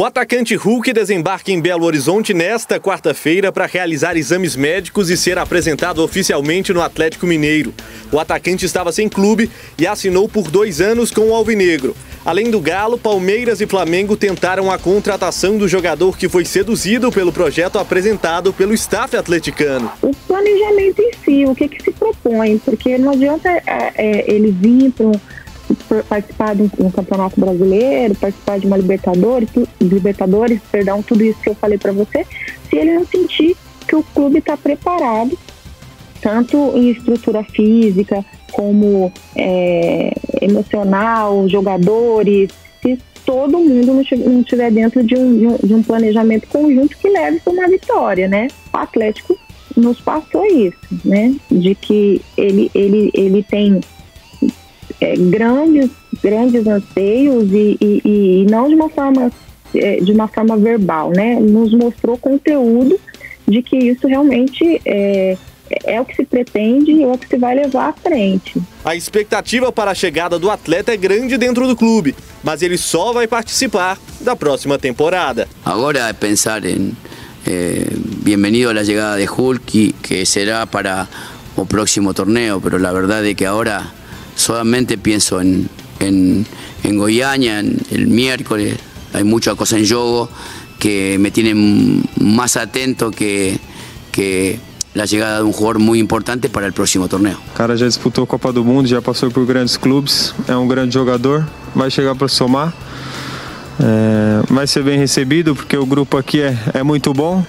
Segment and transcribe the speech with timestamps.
[0.00, 5.36] O atacante Hulk desembarca em Belo Horizonte nesta quarta-feira para realizar exames médicos e ser
[5.36, 7.74] apresentado oficialmente no Atlético Mineiro.
[8.10, 11.94] O atacante estava sem clube e assinou por dois anos com o Alvinegro.
[12.24, 17.30] Além do Galo, Palmeiras e Flamengo tentaram a contratação do jogador que foi seduzido pelo
[17.30, 19.92] projeto apresentado pelo staff atleticano.
[20.00, 24.50] O planejamento em si, o que, que se propõe, porque não adianta é, é, ele
[24.50, 25.20] vir para
[26.08, 31.48] participar de um, campeonato brasileiro, participar de uma Libertadores, tu, Libertadores, perdão, tudo isso que
[31.48, 32.26] eu falei para você,
[32.68, 33.56] se ele não sentir
[33.86, 35.38] que o clube está preparado,
[36.20, 42.50] tanto em estrutura física como é, emocional, jogadores,
[42.82, 47.52] se todo mundo não estiver dentro de um, de um planejamento conjunto que leve para
[47.52, 48.48] uma vitória, né?
[48.72, 49.38] O Atlético
[49.76, 51.34] nos passou isso, né?
[51.50, 53.80] De que ele, ele, ele tem
[55.00, 55.90] é, grandes,
[56.22, 59.30] grandes anseios e, e, e, não de uma forma
[59.74, 61.38] é, de uma forma verbal, né?
[61.38, 62.98] Nos mostrou conteúdo
[63.46, 65.36] de que isso realmente é,
[65.84, 68.60] é o que se pretende e é o que se vai levar à frente.
[68.84, 73.12] A expectativa para a chegada do atleta é grande dentro do clube, mas ele só
[73.12, 75.48] vai participar da próxima temporada.
[75.64, 76.92] Agora é pensar em
[77.46, 77.86] eh,
[78.22, 81.08] bem-vindo à chegada de Hulk, que será para
[81.56, 83.86] o próximo torneio, mas a verdade é que agora
[84.34, 85.68] solamente pienso en,
[86.00, 86.46] en,
[86.82, 88.76] en Goiânia, en el miércoles.
[89.12, 90.28] Hay muchas cosas en juego
[90.78, 93.58] que me tienen más atento que,
[94.12, 94.58] que
[94.94, 97.38] la llegada de um jogador muito importante para o próximo torneio.
[97.52, 100.66] O cara já disputou a Copa do Mundo, já passou por grandes clubes, é um
[100.66, 102.72] grande jogador, vai chegar para somar.
[103.78, 107.44] É, vai ser bem recebido porque o grupo aqui é, é muito bom.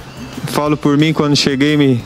[0.47, 2.03] Falo por mim, quando cheguei me,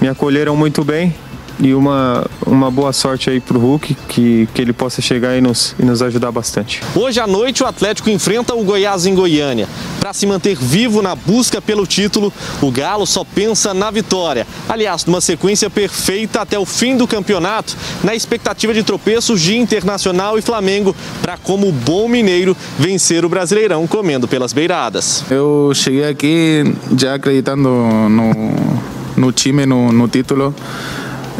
[0.00, 1.14] me acolheram muito bem
[1.58, 5.74] e uma, uma boa sorte aí pro Hulk, que, que ele possa chegar e nos,
[5.78, 6.80] e nos ajudar bastante.
[6.94, 9.68] Hoje à noite o Atlético enfrenta o Goiás em Goiânia.
[9.98, 14.46] Para se manter vivo na busca pelo título, o Galo só pensa na vitória.
[14.68, 20.38] Aliás, numa sequência perfeita até o fim do campeonato, na expectativa de tropeços de Internacional
[20.38, 25.24] e Flamengo, para como bom mineiro vencer o Brasileirão comendo pelas beiradas.
[25.30, 28.32] Eu cheguei aqui já acreditando no,
[29.16, 30.54] no time, no, no título.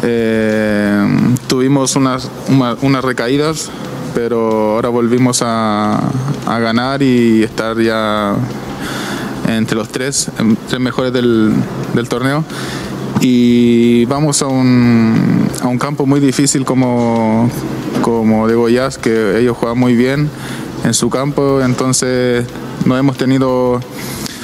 [0.03, 1.07] Eh,
[1.47, 2.29] tuvimos unas,
[2.81, 3.69] unas recaídas,
[4.13, 5.99] pero ahora volvimos a,
[6.45, 8.35] a, ganar y estar ya
[9.47, 10.29] entre los tres,
[10.67, 11.53] tres mejores del,
[11.93, 12.43] del torneo.
[13.21, 17.49] Y vamos a un, a un campo muy difícil como,
[18.01, 20.29] como de Goiás, que ellos juegan muy bien
[20.83, 22.45] en su campo, entonces
[22.85, 23.79] no hemos tenido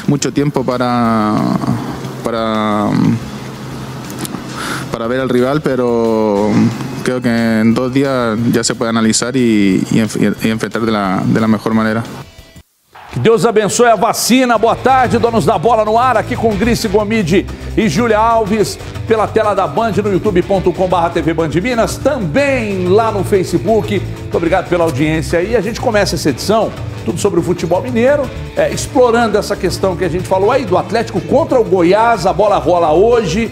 [0.08, 1.36] mucho tiempo para,
[2.24, 2.90] para
[5.04, 6.50] para ver al rival, pero
[7.04, 11.22] creo que en dos días ya se puede analisar y, y, y enfrentar de la,
[11.26, 12.02] de la mejor manera.
[13.18, 14.58] Deus abençoe a vacina.
[14.58, 19.28] Boa tarde, donos da bola no ar, aqui com Grice Gomide e Júlia Alves, pela
[19.28, 24.00] tela da Band no youtube.com.br TV Band Minas, também lá no Facebook.
[24.00, 25.42] Muito obrigado pela audiência.
[25.42, 26.72] E a gente começa essa edição,
[27.04, 28.24] tudo sobre o futebol mineiro,
[28.56, 32.26] é, explorando essa questão que a gente falou aí do Atlético contra o Goiás.
[32.26, 33.52] A bola rola hoje.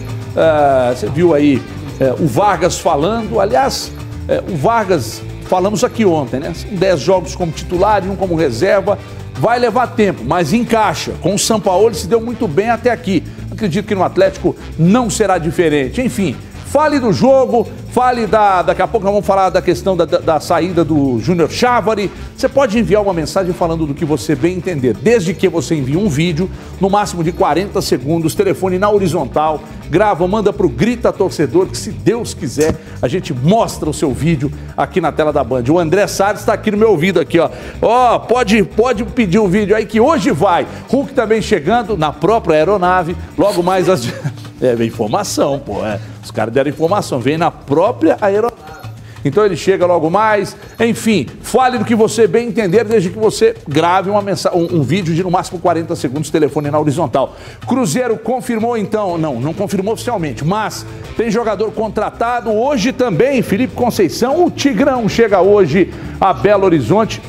[0.95, 3.39] Você viu aí uh, o Vargas falando.
[3.39, 3.91] Aliás,
[4.27, 6.53] uh, o Vargas, falamos aqui ontem, né?
[6.53, 8.97] São 10 jogos como titular e um como reserva.
[9.35, 11.13] Vai levar tempo, mas encaixa.
[11.21, 13.23] Com o São Paulo ele se deu muito bem até aqui.
[13.51, 16.01] Acredito que no Atlético não será diferente.
[16.01, 16.35] Enfim,
[16.71, 18.61] fale do jogo, Fale da.
[18.61, 22.09] Daqui a pouco nós vamos falar da questão da, da, da saída do Júnior Chávari.
[22.37, 25.97] Você pode enviar uma mensagem falando do que você bem entender, desde que você envie
[25.97, 26.49] um vídeo,
[26.79, 31.77] no máximo de 40 segundos, telefone na horizontal, grava, manda para o Grita Torcedor, que
[31.77, 35.65] se Deus quiser, a gente mostra o seu vídeo aqui na tela da Band.
[35.69, 37.49] O André Salles está aqui no meu ouvido, aqui, ó.
[37.81, 40.65] Ó, oh, pode, pode pedir o um vídeo aí que hoje vai.
[40.87, 44.07] Hulk também chegando na própria aeronave, logo mais as.
[44.61, 45.85] É, informação, pô.
[45.85, 45.99] É.
[46.23, 48.81] Os caras deram informação, vem na própria aeronave.
[49.23, 50.55] Então ele chega logo mais.
[50.79, 54.83] Enfim, fale do que você bem entender, desde que você grave uma mensagem, um, um,
[54.83, 57.35] vídeo de no máximo 40 segundos, telefone na horizontal.
[57.67, 60.85] Cruzeiro confirmou então, não, não confirmou oficialmente, mas
[61.15, 64.45] tem jogador contratado hoje também, Felipe Conceição.
[64.45, 67.21] O Tigrão chega hoje a Belo Horizonte.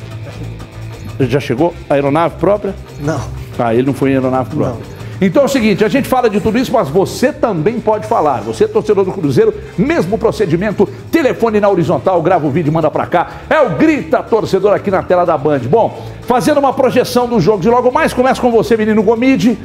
[1.19, 1.73] Já chegou?
[1.89, 2.73] A aeronave própria?
[2.99, 3.21] Não.
[3.57, 4.83] Ah, ele não foi em aeronave própria.
[4.83, 4.92] Não.
[5.21, 8.41] Então é o seguinte, a gente fala de tudo isso, mas você também pode falar.
[8.41, 13.05] Você, torcedor do Cruzeiro, mesmo procedimento, telefone na horizontal, grava o vídeo e manda pra
[13.05, 13.27] cá.
[13.49, 15.59] É o Grita Torcedor aqui na tela da Band.
[15.59, 19.57] Bom, fazendo uma projeção do jogo de logo mais, começa com você, menino Gomide.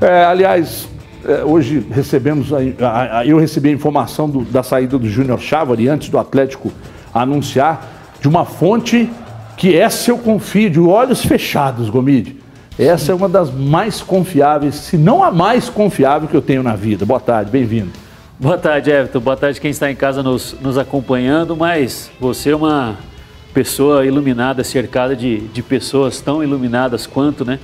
[0.00, 0.88] É, aliás,
[1.26, 5.88] é, hoje recebemos, a, a, eu recebi a informação do, da saída do Júnior Chávari
[5.88, 6.72] antes do Atlético
[7.12, 7.88] anunciar,
[8.20, 9.10] de uma fonte
[9.56, 12.41] que essa eu confio, de olhos fechados, Gomide
[12.78, 16.74] Essa é uma das mais confiáveis, se não a mais confiável que eu tenho na
[16.74, 17.04] vida.
[17.04, 17.90] Boa tarde, bem-vindo.
[18.40, 19.20] Boa tarde, Everton.
[19.20, 22.96] Boa tarde quem está em casa nos, nos acompanhando, mas você é uma
[23.52, 27.58] pessoa iluminada, cercada de, de pessoas tão iluminadas quanto, né?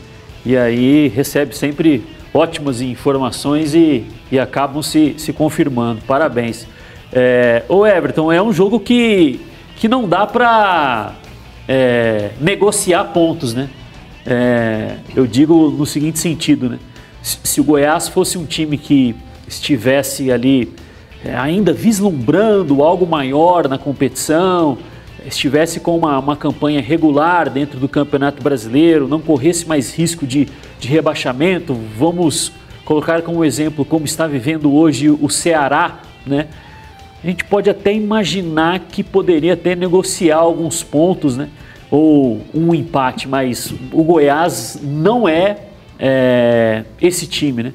[0.44, 2.04] E aí recebe sempre
[2.34, 6.02] ótimas informações e, e acabam se, se confirmando.
[6.06, 6.66] Parabéns.
[7.10, 9.40] É, ô Everton, é um jogo que,
[9.76, 11.14] que não dá para
[11.66, 13.70] é, negociar pontos, né?
[14.26, 16.78] É, eu digo no seguinte sentido, né?
[17.22, 19.14] Se, o Goiás fosse um time que
[19.46, 20.72] estivesse ali
[21.24, 24.78] é, ainda vislumbrando algo maior na competição,
[25.26, 30.48] estivesse com uma, uma campanha regular dentro do Campeonato Brasileiro, não corresse mais risco de,
[30.78, 32.52] de rebaixamento, vamos
[32.84, 36.46] colocar como exemplo como está vivendo hoje o Ceará, né?
[37.22, 41.48] A gente pode até imaginar que poderia até negociar alguns pontos, né?
[41.90, 45.58] Ou um empate, mas o Goiás não é,
[45.98, 47.72] é esse time, né?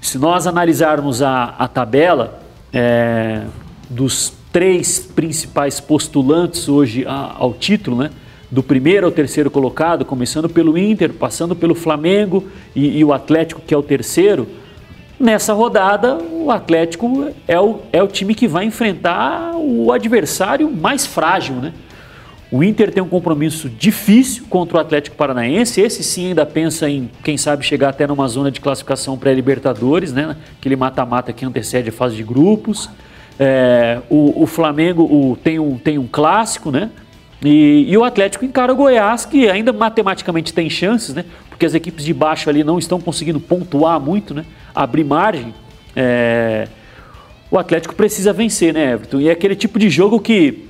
[0.00, 2.40] Se nós analisarmos a, a tabela
[2.72, 3.42] é,
[3.88, 8.10] dos três principais postulantes hoje ao título, né?
[8.50, 13.60] Do primeiro ao terceiro colocado, começando pelo Inter, passando pelo Flamengo e, e o Atlético,
[13.60, 14.48] que é o terceiro.
[15.20, 21.04] Nessa rodada, o Atlético é o, é o time que vai enfrentar o adversário mais
[21.06, 21.72] frágil, né?
[22.50, 25.82] O Inter tem um compromisso difícil contra o Atlético Paranaense.
[25.82, 30.34] Esse sim ainda pensa em, quem sabe, chegar até numa zona de classificação pré-Libertadores, né?
[30.58, 32.88] Aquele mata-mata que antecede a fase de grupos.
[33.38, 36.90] É, o, o, Flamengo o, tem, um, tem um clássico, né?
[37.44, 41.26] E, e, o Atlético encara o Goiás, que ainda matematicamente tem chances, né?
[41.50, 44.46] Porque as equipes de baixo ali não estão conseguindo pontuar muito, né?
[44.74, 45.54] Abrir margem.
[45.94, 46.66] É,
[47.50, 49.20] o Atlético precisa vencer, né, Everton?
[49.20, 50.67] E é aquele tipo de jogo que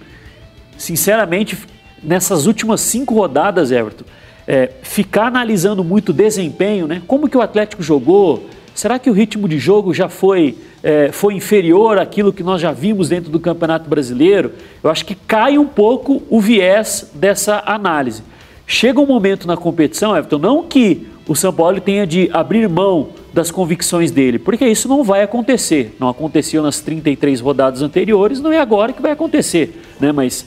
[0.78, 1.58] sinceramente,
[2.02, 4.04] nessas últimas cinco rodadas, Everton,
[4.46, 7.02] é, ficar analisando muito desempenho, né?
[7.06, 8.48] Como que o Atlético jogou?
[8.74, 12.72] Será que o ritmo de jogo já foi, é, foi inferior àquilo que nós já
[12.72, 14.52] vimos dentro do Campeonato Brasileiro?
[14.82, 18.22] Eu acho que cai um pouco o viés dessa análise.
[18.66, 23.08] Chega um momento na competição, Everton, não que o São Paulo tenha de abrir mão
[23.34, 25.94] das convicções dele, porque isso não vai acontecer.
[26.00, 30.10] Não aconteceu nas 33 rodadas anteriores, não é agora que vai acontecer, né?
[30.10, 30.46] Mas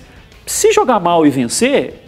[0.52, 2.04] se jogar mal e vencer,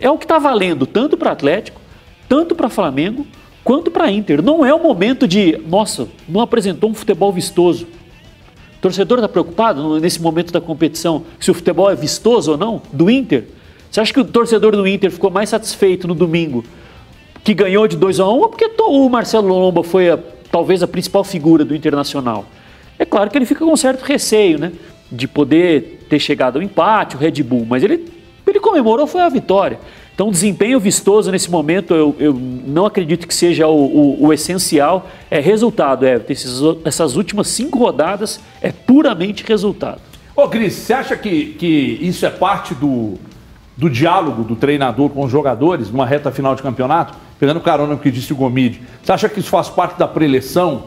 [0.00, 1.80] é o que está valendo tanto para Atlético,
[2.28, 3.26] tanto para Flamengo,
[3.64, 4.42] quanto para Inter.
[4.42, 7.86] Não é o momento de, nossa, não apresentou um futebol vistoso.
[8.78, 12.82] O torcedor está preocupado nesse momento da competição se o futebol é vistoso ou não
[12.92, 13.44] do Inter?
[13.90, 16.64] Você acha que o torcedor do Inter ficou mais satisfeito no domingo
[17.44, 20.18] que ganhou de 2 a 1 um, ou porque o Marcelo Lomba foi a,
[20.50, 22.46] talvez a principal figura do Internacional?
[22.98, 24.72] É claro que ele fica com certo receio, né?
[25.10, 28.06] De poder ter chegado ao empate, o Red Bull, mas ele,
[28.46, 29.80] ele comemorou foi a vitória.
[30.14, 35.08] Então, desempenho vistoso nesse momento, eu, eu não acredito que seja o, o, o essencial.
[35.30, 40.02] É resultado, é, esses, essas últimas cinco rodadas é puramente resultado.
[40.36, 43.14] Ô, Cris, você acha que, que isso é parte do,
[43.74, 47.14] do diálogo do treinador com os jogadores numa reta final de campeonato?
[47.40, 50.84] Pegando carona no que disse o Gomide, você acha que isso faz parte da preleção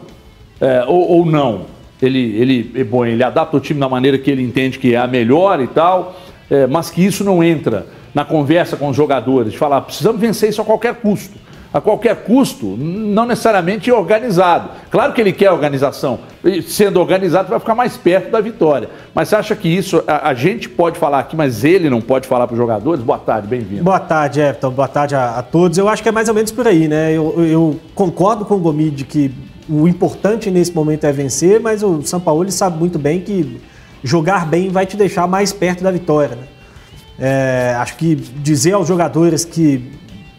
[0.60, 1.75] é, ou, ou não?
[2.00, 4.98] Ele, ele, é bom, ele adapta o time da maneira que ele entende que é
[4.98, 6.16] a melhor e tal,
[6.50, 10.48] é, mas que isso não entra na conversa com os jogadores, de falar, precisamos vencer
[10.48, 11.46] isso a qualquer custo.
[11.74, 14.70] A qualquer custo, não necessariamente organizado.
[14.90, 16.20] Claro que ele quer organização.
[16.42, 18.88] E sendo organizado, vai ficar mais perto da vitória.
[19.14, 22.26] Mas você acha que isso a, a gente pode falar aqui, mas ele não pode
[22.26, 23.04] falar para os jogadores?
[23.04, 23.84] Boa tarde, bem-vindo.
[23.84, 24.70] Boa tarde, Everton.
[24.70, 25.76] Boa tarde a, a, todos.
[25.76, 27.12] Eu acho que é mais ou menos por aí, né?
[27.12, 29.30] Eu, eu concordo com o Gomide que
[29.68, 33.60] o importante nesse momento é vencer, mas o São Paulo sabe muito bem que
[34.02, 36.36] jogar bem vai te deixar mais perto da vitória.
[36.36, 36.46] Né?
[37.18, 39.82] É, acho que dizer aos jogadores que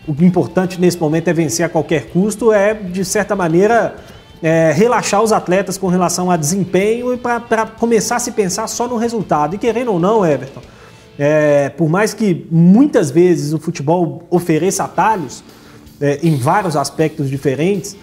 [0.08, 3.96] o importante nesse momento é vencer a qualquer custo é, de certa maneira,
[4.42, 8.88] é, relaxar os atletas com relação a desempenho e para começar a se pensar só
[8.88, 9.56] no resultado.
[9.56, 10.62] E querendo ou não, Everton,
[11.20, 15.44] é, por mais que muitas vezes o futebol ofereça atalhos
[16.00, 17.98] é, em vários aspectos diferentes,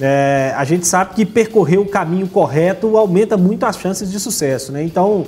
[0.00, 4.70] é, a gente sabe que percorrer o caminho correto aumenta muito as chances de sucesso.
[4.70, 4.84] Né?
[4.84, 5.26] Então,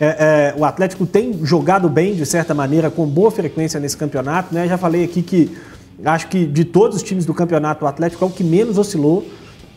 [0.00, 4.52] é, é, o Atlético tem jogado bem, de certa maneira, com boa frequência nesse campeonato.
[4.52, 4.66] Né?
[4.66, 5.56] Já falei aqui que
[6.04, 9.24] acho que de todos os times do campeonato, o Atlético é o que menos oscilou.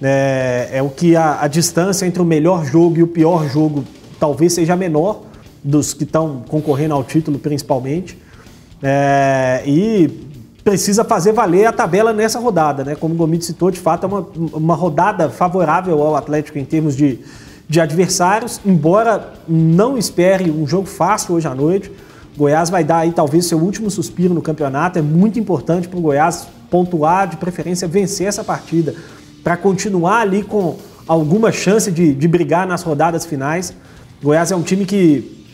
[0.02, 3.84] É, é o que a, a, distância entre o melhor jogo e o pior jogo
[4.20, 5.22] talvez seja menor
[5.64, 8.18] dos que estão concorrendo ao título, principalmente.
[8.82, 10.31] É, e
[10.63, 12.96] precisa fazer valer a tabela nessa rodada, né?
[12.96, 16.96] Como o Gomit citou, de fato é uma, uma rodada favorável ao Atlético em termos
[16.96, 17.20] de,
[17.68, 21.91] de adversários, embora não espere um jogo fácil hoje à noite.
[22.38, 25.00] Goiás vai dar aí talvez seu último suspiro no campeonato.
[25.00, 28.96] É muito importante para o Goiás pontuar, de preferência vencer essa partida,
[29.44, 30.77] para continuar ali com
[31.08, 33.74] alguma chance de, de brigar nas rodadas finais.
[34.24, 35.46] Goiás é um time que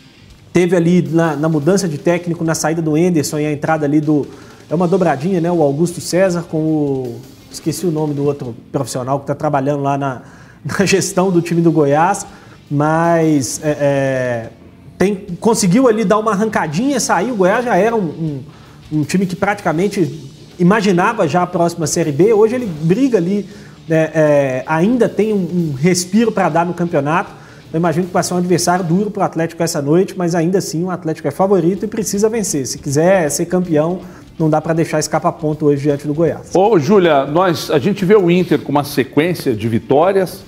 [0.54, 4.00] teve ali na, na, mudança de técnico, na saída do Enderson e a entrada ali
[4.00, 4.28] do.
[4.70, 5.50] É uma dobradinha, né?
[5.50, 7.22] O Augusto César com o.
[7.50, 10.22] Esqueci o nome do outro profissional que está trabalhando lá na,
[10.78, 12.26] na, gestão do time do Goiás,
[12.70, 14.50] mas é, é,
[14.98, 17.32] tem, conseguiu ali dar uma arrancadinha, sair.
[17.32, 18.44] O Goiás já era um, um,
[18.92, 22.34] um time que praticamente imaginava já a próxima Série B.
[22.34, 23.48] Hoje ele briga ali,
[23.88, 27.32] né, é, ainda tem um, um respiro para dar no campeonato.
[27.72, 30.58] Eu imagino que vai ser um adversário duro para o Atlético essa noite, mas ainda
[30.58, 32.66] assim o Atlético é favorito e precisa vencer.
[32.66, 34.02] Se quiser ser campeão,
[34.38, 36.54] não dá para deixar escapar ponto hoje diante do Goiás.
[36.54, 40.44] Ô, Júlia, nós, a gente vê o Inter com uma sequência de vitórias.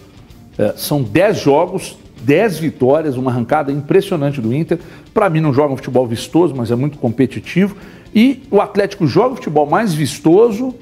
[0.57, 4.77] É, são 10 jogos, 10 vitórias, uma arrancada impressionante do Inter.
[5.13, 7.75] Para mim, não joga um futebol vistoso, mas é muito competitivo.
[8.13, 10.75] E o Atlético joga o futebol mais vistoso.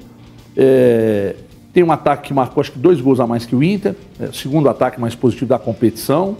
[0.56, 1.34] É,
[1.72, 4.28] tem um ataque que marcou acho que dois gols a mais que o Inter, é,
[4.32, 6.36] segundo ataque mais positivo da competição.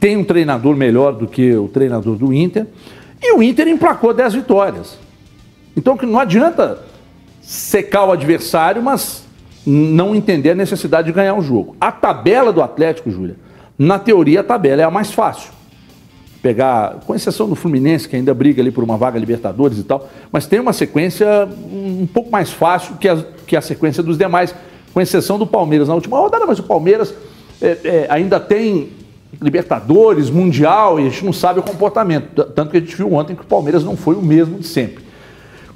[0.00, 2.66] Tem um treinador melhor do que o treinador do Inter.
[3.20, 5.07] E o Inter emplacou 10 vitórias.
[5.78, 6.80] Então não adianta
[7.40, 9.24] secar o adversário, mas
[9.64, 11.76] não entender a necessidade de ganhar o jogo.
[11.80, 13.36] A tabela do Atlético, Júlia,
[13.78, 15.50] na teoria a tabela é a mais fácil.
[16.42, 20.08] Pegar, com exceção do Fluminense, que ainda briga ali por uma vaga Libertadores e tal,
[20.32, 24.52] mas tem uma sequência um pouco mais fácil que a, que a sequência dos demais,
[24.92, 27.14] com exceção do Palmeiras na última rodada, mas o Palmeiras
[27.62, 28.90] é, é, ainda tem
[29.40, 32.44] Libertadores, Mundial, e a gente não sabe o comportamento.
[32.46, 35.07] Tanto que a gente viu ontem que o Palmeiras não foi o mesmo de sempre.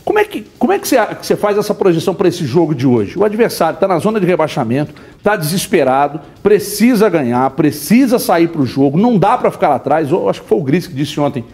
[0.04, 2.74] Como é que, como é que, você, que você faz essa projeção para esse jogo
[2.74, 3.18] de hoje?
[3.18, 8.66] O adversário está na zona de rebaixamento, está desesperado, precisa ganhar, precisa sair para o
[8.66, 10.10] jogo, não dá para ficar atrás.
[10.10, 11.44] Eu acho que foi o Gris que disse ontem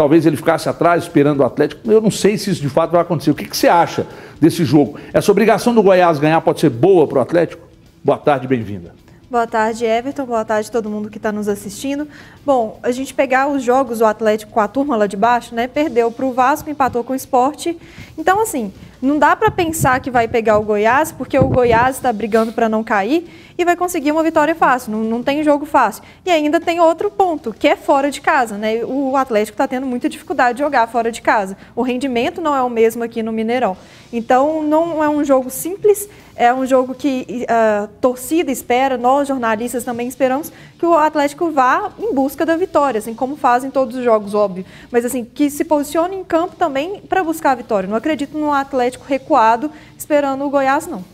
[0.00, 1.90] talvez ele ficasse atrás esperando o Atlético.
[1.90, 3.32] Eu não sei se isso de fato vai acontecer.
[3.32, 4.06] O que, que você acha
[4.40, 4.98] desse jogo?
[5.12, 7.68] Essa obrigação do Goiás ganhar pode ser boa para o Atlético?
[8.02, 8.99] Boa tarde, bem-vinda.
[9.30, 10.26] Boa tarde, Everton.
[10.26, 12.08] Boa tarde todo mundo que está nos assistindo.
[12.44, 15.68] Bom, a gente pegar os jogos, o Atlético com a turma lá de baixo, né?
[15.68, 17.78] Perdeu para o Vasco, empatou com o esporte.
[18.18, 22.12] Então, assim, não dá para pensar que vai pegar o Goiás, porque o Goiás está
[22.12, 24.90] brigando para não cair e vai conseguir uma vitória fácil.
[24.90, 26.02] Não, não tem jogo fácil.
[26.26, 28.84] E ainda tem outro ponto, que é fora de casa, né?
[28.84, 31.56] O Atlético está tendo muita dificuldade de jogar fora de casa.
[31.76, 33.76] O rendimento não é o mesmo aqui no Mineirão.
[34.12, 36.08] Então, não é um jogo simples
[36.40, 41.92] é um jogo que a torcida espera, nós jornalistas também esperamos que o Atlético vá
[41.98, 44.64] em busca da vitória, assim como fazem todos os jogos, óbvio.
[44.90, 47.86] Mas assim, que se posicione em campo também para buscar a vitória.
[47.86, 51.04] Não acredito no Atlético recuado esperando o Goiás, não.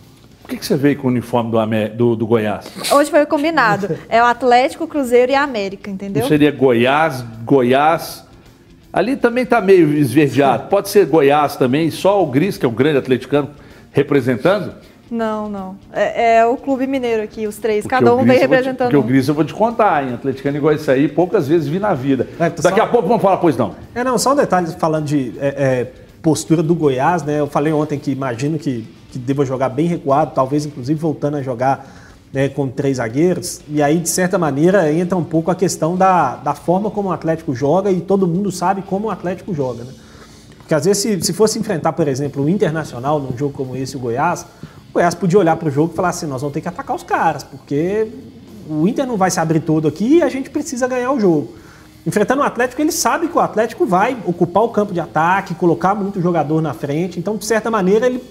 [0.43, 1.51] Por que, que você veio com o uniforme
[1.89, 2.71] do, do, do, Goiás?
[2.93, 3.99] Hoje foi combinado.
[4.09, 6.21] É o Atlético, Cruzeiro e América, entendeu?
[6.21, 8.25] Não seria Goiás, Goiás.
[8.93, 10.69] Ali também está meio esverdeado.
[10.69, 13.51] Pode ser Goiás também, só o Gris, que é um grande atleticano,
[13.91, 14.73] representando?
[15.11, 15.77] Não, não.
[15.93, 17.85] É, é, o Clube Mineiro aqui, os três.
[17.85, 18.89] Porque Cada um vem representando.
[18.91, 20.15] Porque o Gris eu vou te contar, hein?
[20.15, 22.29] Atleticano igual isso aí, poucas vezes vi na vida.
[22.41, 22.85] É, Daqui só...
[22.85, 23.75] a pouco vamos falar, pois não.
[23.95, 27.39] É, não, só um detalhe falando de é, é, postura do Goiás, né?
[27.39, 31.43] Eu falei ontem que imagino que, que deva jogar bem recuado, talvez inclusive voltando a
[31.43, 31.87] jogar
[32.33, 33.61] né, com três zagueiros.
[33.69, 37.13] E aí, de certa maneira, entra um pouco a questão da, da forma como o
[37.13, 39.93] Atlético joga e todo mundo sabe como o Atlético joga, né?
[40.59, 43.97] Porque às vezes, se, se fosse enfrentar, por exemplo, o Internacional num jogo como esse,
[43.97, 44.45] o Goiás,
[44.97, 47.03] Goiás podia olhar para o jogo e falar assim: nós vamos ter que atacar os
[47.03, 48.09] caras, porque
[48.69, 51.55] o Inter não vai se abrir todo aqui e a gente precisa ganhar o jogo.
[52.07, 55.95] Enfrentando o Atlético, ele sabe que o Atlético vai ocupar o campo de ataque, colocar
[55.95, 58.23] muito jogador na frente, então, de certa maneira, ele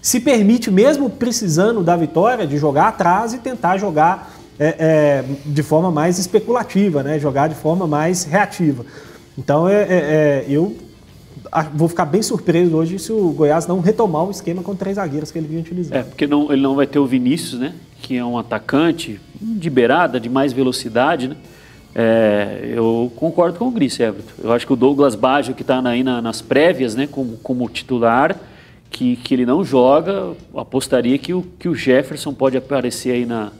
[0.00, 5.62] se permite, mesmo precisando da vitória, de jogar atrás e tentar jogar é, é, de
[5.62, 7.18] forma mais especulativa, né?
[7.18, 8.86] jogar de forma mais reativa.
[9.36, 10.76] Então, é, é, é eu
[11.62, 15.30] vou ficar bem surpreso hoje se o Goiás não retomar o esquema com três zagueiros
[15.30, 15.96] que ele vinha utilizando.
[15.96, 17.74] É, porque não, ele não vai ter o Vinícius, né?
[18.02, 21.36] Que é um atacante de beirada, de mais velocidade, né?
[21.94, 24.32] É, eu concordo com o Gris, Everton.
[24.42, 27.68] Eu acho que o Douglas Baggio, que está aí na, nas prévias, né, como, como
[27.68, 28.36] titular,
[28.90, 33.52] que, que ele não joga, apostaria que o, que o Jefferson pode aparecer aí na,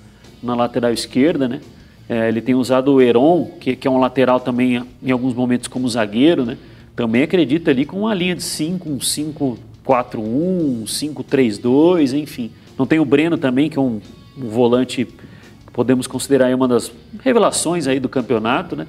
[0.42, 1.60] na lateral esquerda, né?
[2.08, 5.68] É, ele tem usado o Heron, que, que é um lateral também em alguns momentos
[5.68, 6.58] como zagueiro, né?
[6.96, 12.50] Também acredita ali com uma linha de 5, um 5-4-1, um 5-3-2, enfim.
[12.78, 14.00] Não tem o Breno também, que é um,
[14.38, 18.86] um volante que podemos considerar uma das revelações aí do campeonato, né?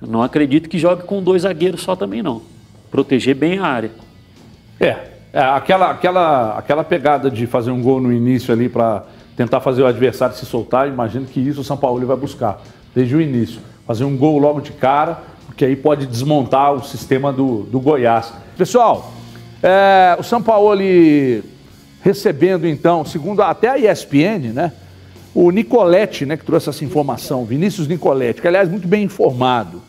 [0.00, 2.42] Não acredito que jogue com dois zagueiros só também não.
[2.90, 3.90] Proteger bem a área.
[4.78, 4.96] É,
[5.32, 9.04] é aquela, aquela, aquela pegada de fazer um gol no início ali para
[9.36, 12.60] tentar fazer o adversário se soltar, imagino que isso o São Paulo vai buscar
[12.94, 13.60] desde o início.
[13.86, 15.22] Fazer um gol logo de cara,
[15.58, 18.32] porque aí pode desmontar o sistema do, do Goiás.
[18.56, 19.12] Pessoal,
[19.60, 20.72] é, o São Paulo
[22.00, 24.72] recebendo então, segundo até a ESPN, né?
[25.34, 29.82] O Nicoletti, né, que trouxe essa informação, Vinícius Nicoletti, que aliás muito bem informado,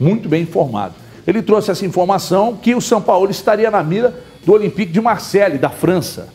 [0.00, 0.94] muito bem informado.
[1.26, 5.58] Ele trouxe essa informação que o São Paulo estaria na mira do Olympique de Marseille,
[5.58, 6.28] da França.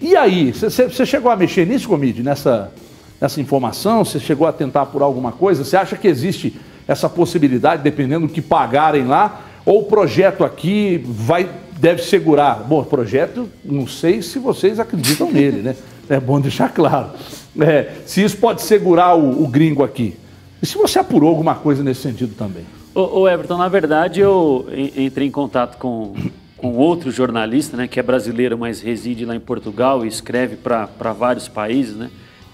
[0.00, 2.72] E aí, você chegou a mexer nisso, Gomide, nessa,
[3.20, 4.04] nessa informação?
[4.04, 5.64] Você chegou a tentar por alguma coisa?
[5.64, 6.52] Você acha que existe
[6.86, 9.42] essa possibilidade, dependendo do que pagarem lá?
[9.64, 11.48] Ou o projeto aqui vai
[11.82, 12.62] deve segurar?
[12.62, 15.74] Bom, projeto, não sei se vocês acreditam nele, né?
[16.08, 17.10] É bom deixar claro.
[17.60, 20.16] É, se isso pode segurar o, o, gringo aqui.
[20.62, 22.64] E se você apurou alguma coisa nesse sentido também?
[22.94, 26.14] Ô Everton, na verdade eu entrei em contato com,
[26.56, 31.12] com outro jornalista, né, que é brasileiro, mas reside lá em Portugal e escreve para
[31.12, 32.10] vários países, né?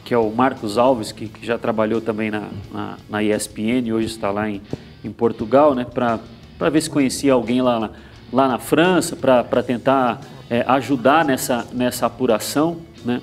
[0.09, 4.07] Que é o Marcos Alves, que, que já trabalhou também na, na, na, ESPN hoje
[4.07, 4.63] está lá em,
[5.05, 7.91] em Portugal, né, para ver se conhecia alguém lá,
[8.33, 12.79] lá na França, para tentar é, ajudar nessa, nessa apuração.
[13.05, 13.21] Né.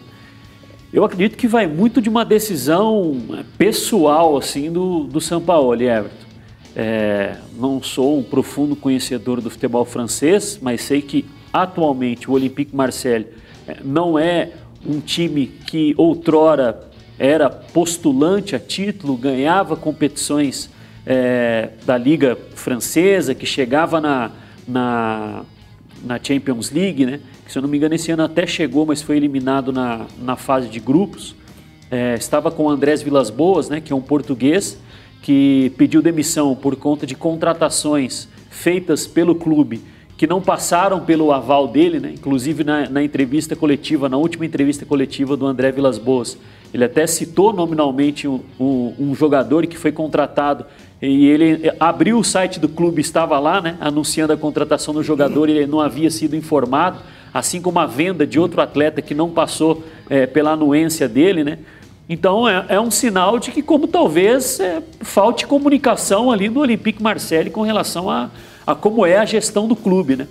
[0.93, 5.73] Eu acredito que vai muito de uma decisão é, pessoal assim do, do São Paulo,
[5.73, 6.27] Everton.
[6.75, 12.75] É, não sou um profundo conhecedor do futebol francês, mas sei que atualmente o Olympique
[12.75, 13.25] Marseille
[13.67, 14.51] é, não é
[14.85, 20.69] um time que outrora era postulante a título, ganhava competições
[21.05, 24.31] é, da Liga Francesa, que chegava na,
[24.67, 25.43] na,
[26.03, 27.19] na, Champions League, né?
[27.45, 30.35] que se eu não me engano esse ano até chegou, mas foi eliminado na, na
[30.35, 31.35] fase de grupos.
[31.89, 33.79] É, estava com o Andrés Vilas Boas, né?
[33.79, 34.77] que é um português,
[35.21, 39.81] que pediu demissão por conta de contratações feitas pelo clube
[40.17, 42.11] que não passaram pelo aval dele, né?
[42.13, 46.37] inclusive na, na, entrevista coletiva, na última entrevista coletiva do André Vilas Boas.
[46.73, 50.65] Ele até citou nominalmente um, um, um, jogador que foi contratado
[51.01, 55.49] e ele abriu o site do clube, estava lá, né, anunciando a contratação do jogador,
[55.49, 56.99] ele não havia sido informado,
[57.33, 61.59] assim como a venda de outro atleta que não passou é, pela anuência dele, né?
[62.07, 67.01] Então é, é, um sinal de que, como talvez é, falte comunicação ali no Olympique
[67.01, 68.29] Marseille com relação a,
[68.65, 70.27] a como é a gestão do clube, né?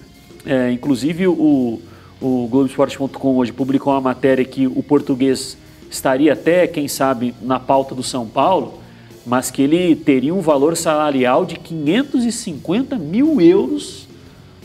[0.47, 1.81] É, inclusive o,
[2.21, 5.57] o Globoesporte.com hoje publicou uma matéria que o português
[5.91, 8.81] estaria até, quem sabe, na pauta do São Paulo,
[9.25, 14.07] mas que ele teria um valor salarial de 550 mil euros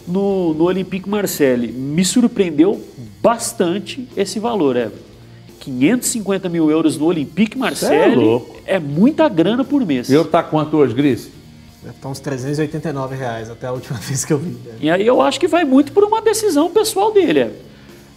[0.07, 1.71] no, no Olympique Marseille.
[1.71, 2.81] Me surpreendeu
[3.21, 4.89] bastante esse valor, é.
[5.59, 10.09] 550 mil euros no Olympique Marseille é, é, muita grana por mês.
[10.09, 11.29] Eu tá quanto hoje, Gris?
[11.85, 14.51] Estão uns 389 reais até a última vez que eu vi.
[14.51, 14.75] Né?
[14.81, 17.39] E aí eu acho que vai muito por uma decisão pessoal dele.
[17.39, 17.51] É.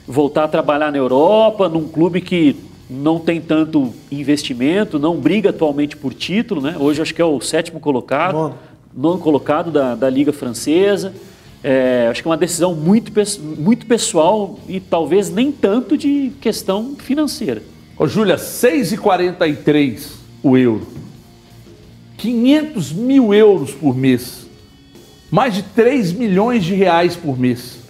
[0.06, 2.56] Voltar a trabalhar na Europa, num clube que
[2.90, 6.76] não tem tanto investimento, não briga atualmente por título, né?
[6.78, 8.54] Hoje acho que é o sétimo colocado, nono,
[8.94, 11.14] nono colocado da, da Liga Francesa.
[11.64, 13.12] É, acho que é uma decisão muito,
[13.56, 17.62] muito pessoal e talvez nem tanto de questão financeira.
[17.96, 20.10] Ô, Júlia, 6,43
[20.42, 21.01] o euro.
[22.22, 24.46] 500 mil euros por mês,
[25.28, 27.80] mais de 3 milhões de reais por mês.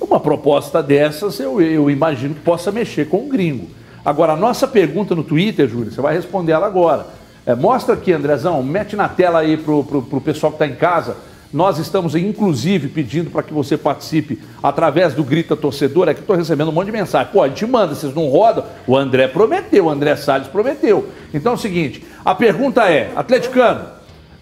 [0.00, 3.68] Uma proposta dessas eu, eu imagino que possa mexer com o gringo.
[4.02, 7.08] Agora, a nossa pergunta no Twitter, Júlia, você vai responder ela agora.
[7.44, 10.76] É, mostra aqui, Andrezão, mete na tela aí pro, pro, pro pessoal que está em
[10.78, 11.14] casa.
[11.54, 16.08] Nós estamos, inclusive, pedindo para que você participe através do Grita Torcedor.
[16.08, 17.32] Aqui estou recebendo um monte de mensagem.
[17.32, 18.64] Pô, a gente manda, vocês não rodam?
[18.88, 21.08] O André prometeu, o André Salles prometeu.
[21.32, 23.84] Então é o seguinte, a pergunta é, atleticano,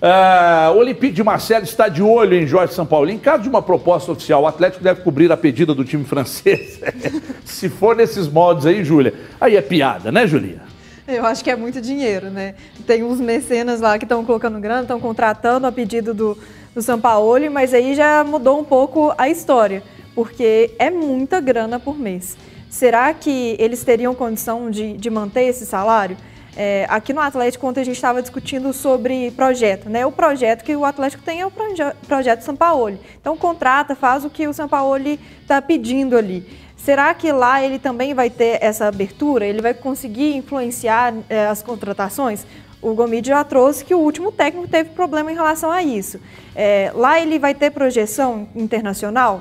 [0.01, 3.11] uh, o Olympique de Marseille está de olho em Jorge São Paulo.
[3.11, 6.81] Em caso de uma proposta oficial, o Atlético deve cobrir a pedida do time francês.
[7.45, 10.63] Se for nesses moldes aí, Júlia, aí é piada, né, Julia?
[11.07, 12.55] Eu acho que é muito dinheiro, né?
[12.87, 16.39] Tem uns mecenas lá que estão colocando grana, estão contratando a pedido do,
[16.75, 19.83] do São Paulo, mas aí já mudou um pouco a história,
[20.15, 22.37] porque é muita grana por mês.
[22.71, 26.17] Será que eles teriam condição de, de manter esse salário?
[26.57, 30.05] É, aqui no Atlético, ontem a gente estava discutindo sobre projeto, né?
[30.05, 32.99] O projeto que o Atlético tem é o proje projeto São Paulo.
[33.21, 34.99] Então contrata, faz o que o São Paulo
[35.41, 36.47] está pedindo ali.
[36.77, 39.47] Será que lá ele também vai ter essa abertura?
[39.47, 42.45] Ele vai conseguir influenciar é, as contratações?
[42.83, 46.21] O Gomide já trouxe que o último técnico teve problema em relação a isso.
[46.55, 49.41] É, lá ele vai ter projeção internacional?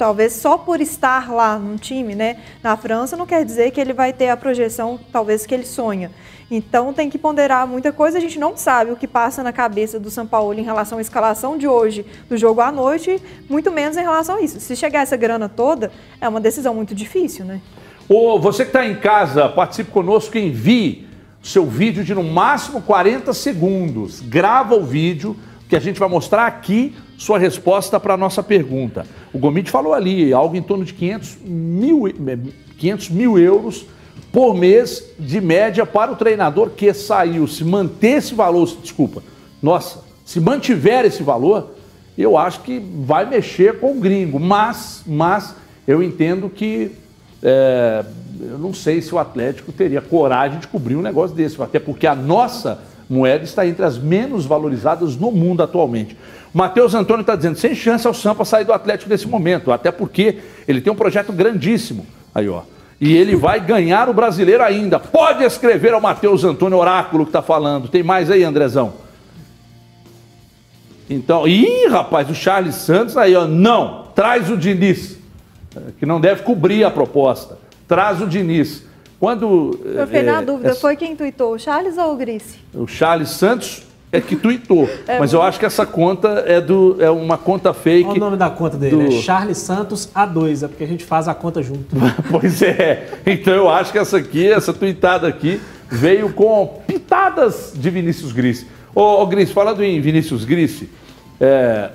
[0.00, 3.92] talvez só por estar lá num time, né, na França, não quer dizer que ele
[3.92, 6.10] vai ter a projeção, talvez, que ele sonha.
[6.50, 8.16] Então tem que ponderar muita coisa.
[8.16, 11.02] A gente não sabe o que passa na cabeça do São Paulo em relação à
[11.02, 14.58] escalação de hoje, do jogo à noite, muito menos em relação a isso.
[14.58, 17.60] Se chegar essa grana toda, é uma decisão muito difícil, né?
[18.08, 21.09] Ô, você que está em casa, participe conosco, envie
[21.42, 24.20] seu vídeo de no máximo 40 segundos.
[24.20, 25.36] Grava o vídeo
[25.68, 29.06] que a gente vai mostrar aqui sua resposta para a nossa pergunta.
[29.32, 32.04] O Gomit falou ali algo em torno de 500 mil,
[32.78, 33.86] 500 mil euros
[34.32, 37.46] por mês de média para o treinador que saiu.
[37.46, 39.22] Se manter esse valor, desculpa,
[39.62, 41.74] nossa, se mantiver esse valor,
[42.16, 44.38] eu acho que vai mexer com o gringo.
[44.38, 45.54] Mas, mas
[45.86, 46.92] eu entendo que
[47.42, 48.04] é,
[48.42, 52.06] eu não sei se o Atlético teria coragem de cobrir um negócio desse, até porque
[52.06, 56.16] a nossa moeda está entre as menos valorizadas no mundo atualmente.
[56.54, 59.90] O Matheus Antônio está dizendo, sem chance ao Sampa sair do Atlético nesse momento, até
[59.90, 62.06] porque ele tem um projeto grandíssimo.
[62.34, 62.62] Aí, ó.
[63.00, 64.98] E ele vai ganhar o brasileiro ainda.
[64.98, 67.88] Pode escrever ao Matheus Antônio Oráculo que está falando.
[67.88, 68.92] Tem mais aí, Andrezão?
[71.08, 73.46] Então, ih, rapaz, o Charles Santos aí, ó.
[73.46, 75.18] Não, traz o Diniz,
[75.98, 77.58] que não deve cobrir a proposta.
[77.90, 78.84] Traz o Diniz.
[79.18, 79.76] Quando.
[79.84, 82.56] Eu fiquei é, na dúvida, é, foi quem tuitou, o Charles ou o Grice?
[82.72, 84.88] O Charles Santos é que tuitou.
[85.08, 88.04] é, mas eu acho que essa conta é, do, é uma conta fake.
[88.04, 88.94] Qual o nome da conta dele?
[88.94, 89.02] Do...
[89.08, 91.96] É Charles Santos A2, é porque a gente faz a conta junto.
[92.30, 93.08] pois é.
[93.26, 98.68] Então eu acho que essa aqui, essa tuitada aqui, veio com pitadas de Vinícius Grice.
[98.94, 100.88] Ô, ô Grice, falando em Vinícius Grice,
[101.40, 101.90] é,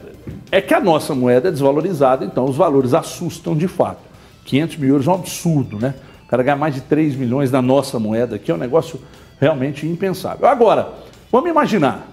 [0.51, 4.14] é que a nossa moeda é desvalorizada, então os valores assustam de fato.
[4.45, 5.93] 500 mil euros é um absurdo, né?
[6.25, 8.99] O cara ganhar mais de 3 milhões na nossa moeda aqui é um negócio
[9.39, 10.47] realmente impensável.
[10.47, 10.93] Agora,
[11.31, 12.11] vamos imaginar.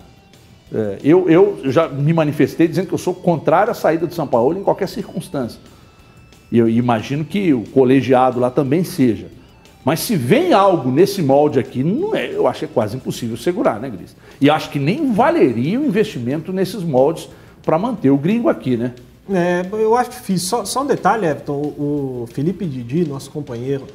[0.74, 4.26] É, eu, eu já me manifestei dizendo que eu sou contrário à saída de São
[4.26, 5.60] Paulo em qualquer circunstância.
[6.50, 9.28] E eu imagino que o colegiado lá também seja.
[9.84, 13.36] Mas se vem algo nesse molde aqui, não é, eu acho que é quase impossível
[13.36, 14.14] segurar, né, Gris?
[14.40, 17.28] E acho que nem valeria o investimento nesses moldes
[17.64, 18.92] para manter o gringo aqui, né?
[19.34, 20.48] É, eu acho difícil.
[20.48, 21.52] Só, só um detalhe, Everton.
[21.52, 23.86] O, Felipe Didi, nosso companheiro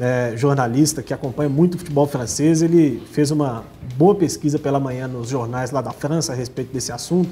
[0.00, 3.64] é, jornalista que acompanha muito o futebol francês, ele fez uma
[3.96, 7.30] boa pesquisa pela manhã nos jornais lá da França a respeito desse assunto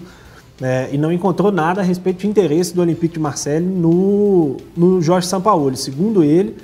[0.60, 5.00] é, e não encontrou nada a respeito de interesse do Olympique de Marseille no, no
[5.00, 5.76] Jorge Sampaoli.
[5.76, 6.56] Segundo ele,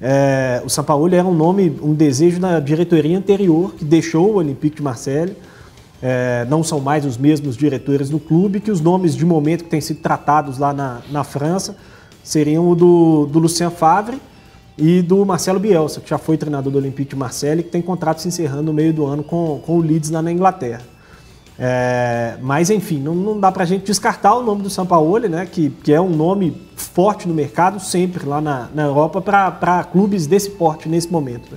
[0.00, 4.76] é, o Sampaoli era um nome, um desejo da diretoria anterior que deixou o Olympique
[4.76, 5.36] de Marseille
[6.06, 9.70] é, não são mais os mesmos diretores do clube, que os nomes de momento que
[9.70, 11.74] têm sido tratados lá na, na França
[12.22, 14.20] seriam o do, do Lucien Favre
[14.76, 18.20] e do Marcelo Bielsa, que já foi treinador do Olympique de Marseille que tem contrato
[18.20, 20.82] se encerrando no meio do ano com, com o Leeds lá na Inglaterra.
[21.58, 25.46] É, mas enfim, não, não dá para a gente descartar o nome do Sampaoli, né,
[25.50, 30.26] que, que é um nome forte no mercado sempre lá na, na Europa para clubes
[30.26, 31.56] desse porte nesse momento.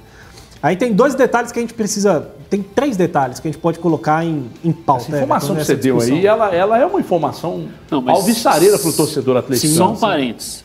[0.62, 2.32] Aí tem dois detalhes que a gente precisa.
[2.50, 5.04] Tem três detalhes que a gente pode colocar em, em pauta.
[5.04, 8.94] Essa informação que você deu aí, ela, ela é uma informação Não, alvissareira para o
[8.94, 9.76] torcedor atleticano.
[9.76, 10.64] Só um parênteses.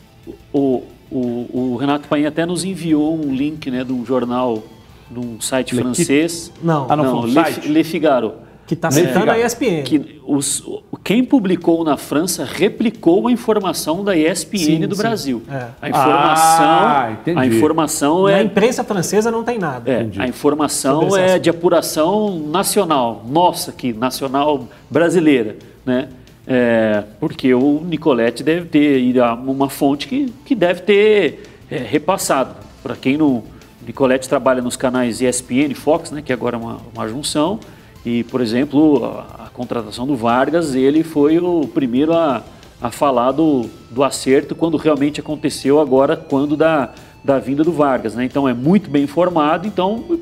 [0.53, 4.63] O, o, o, Renato Paim até nos enviou um link né, de um jornal,
[5.11, 6.53] de um site Le francês.
[6.63, 7.69] Não, ah, não, não Le, site?
[7.69, 8.35] Le Figaro.
[8.67, 9.83] Que está citando a ESPN.
[9.83, 10.63] Que os,
[11.03, 15.03] quem publicou na França replicou a informação da ESPN sim, do sim.
[15.03, 15.43] Brasil.
[15.51, 15.67] É.
[15.81, 18.37] A informação, ah, a informação é.
[18.37, 19.91] Na imprensa francesa não tem nada.
[19.91, 26.09] É, a informação é de apuração nacional, nossa aqui, nacional brasileira, né?
[26.47, 31.79] É, porque o Nicolette deve ter ido a uma fonte que, que deve ter é,
[31.79, 32.55] repassado.
[32.83, 33.45] Para quem não.
[33.85, 37.59] Nicolette trabalha nos canais ESPN e Fox, né, que agora é uma, uma junção.
[38.05, 42.43] E, por exemplo, a, a contratação do Vargas, ele foi o primeiro a,
[42.81, 46.91] a falar do, do acerto quando realmente aconteceu agora, quando da,
[47.23, 48.15] da vinda do Vargas.
[48.15, 48.25] Né?
[48.25, 50.19] Então é muito bem informado, então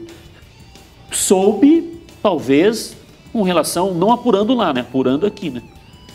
[1.11, 2.97] soube, talvez,
[3.33, 4.83] com relação, não apurando lá, né?
[4.83, 5.63] Apurando aqui, né?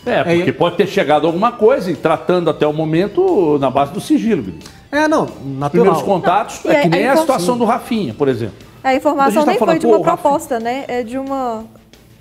[0.06, 3.92] É, porque é, pode ter chegado alguma coisa e tratando até o momento na base
[3.92, 4.54] do sigilo.
[4.90, 5.70] É, não, natural.
[5.70, 8.65] Primeiros contatos, não, é que nem a situação do Rafinha, por exemplo.
[8.86, 10.84] A informação a nem tá foi de uma proposta, né?
[10.86, 11.64] É de uma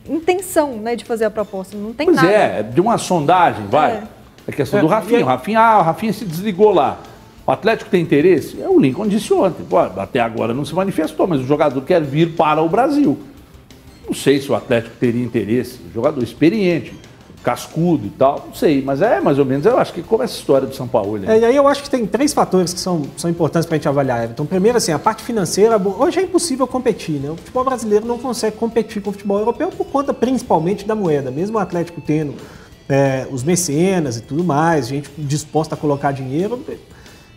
[0.10, 1.78] intenção né, de fazer a proposta.
[1.78, 2.28] Não tem pois nada.
[2.28, 3.92] é, de uma sondagem, vai.
[3.92, 4.04] É.
[4.48, 5.22] A questão é, do Rafinha.
[5.22, 6.98] O Rafinha, ah, o Rafinha se desligou lá.
[7.46, 8.60] O Atlético tem interesse?
[8.60, 9.64] É, o Lincoln disse ontem.
[9.64, 13.16] Pô, até agora não se manifestou, mas o jogador quer vir para o Brasil.
[14.08, 15.80] Não sei se o Atlético teria interesse.
[15.94, 16.96] Jogador experiente
[17.46, 20.34] cascudo e tal, não sei, mas é mais ou menos, eu acho que como essa
[20.34, 21.20] história do São Paulo.
[21.20, 21.36] Né?
[21.36, 23.78] É, e aí eu acho que tem três fatores que são, são importantes para a
[23.78, 27.30] gente avaliar, Então, primeiro, assim, a parte financeira, hoje é impossível competir, né?
[27.30, 31.30] O futebol brasileiro não consegue competir com o futebol europeu por conta principalmente da moeda,
[31.30, 32.34] mesmo o Atlético tendo
[32.90, 36.60] é, os mecenas e tudo mais, gente disposta a colocar dinheiro.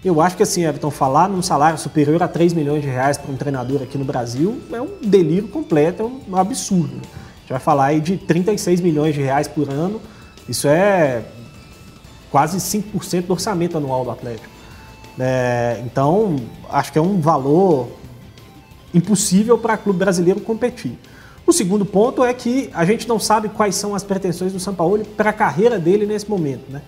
[0.02, 3.30] Eu acho que assim, Everton, falar num salário superior a 3 milhões de reais para
[3.30, 6.98] um treinador aqui no Brasil é um delírio completo, é um absurdo.
[7.48, 10.00] Gente vai falar aí de 36 milhões de reais por ano.
[10.46, 11.24] Isso é
[12.30, 14.48] quase 5% do orçamento anual do Atlético.
[15.18, 16.36] É, então,
[16.70, 17.88] acho que é um valor
[18.92, 20.98] impossível para clube brasileiro competir.
[21.46, 25.04] O segundo ponto é que a gente não sabe quais são as pretensões do Sampaoli
[25.04, 26.82] para a carreira dele nesse momento, né?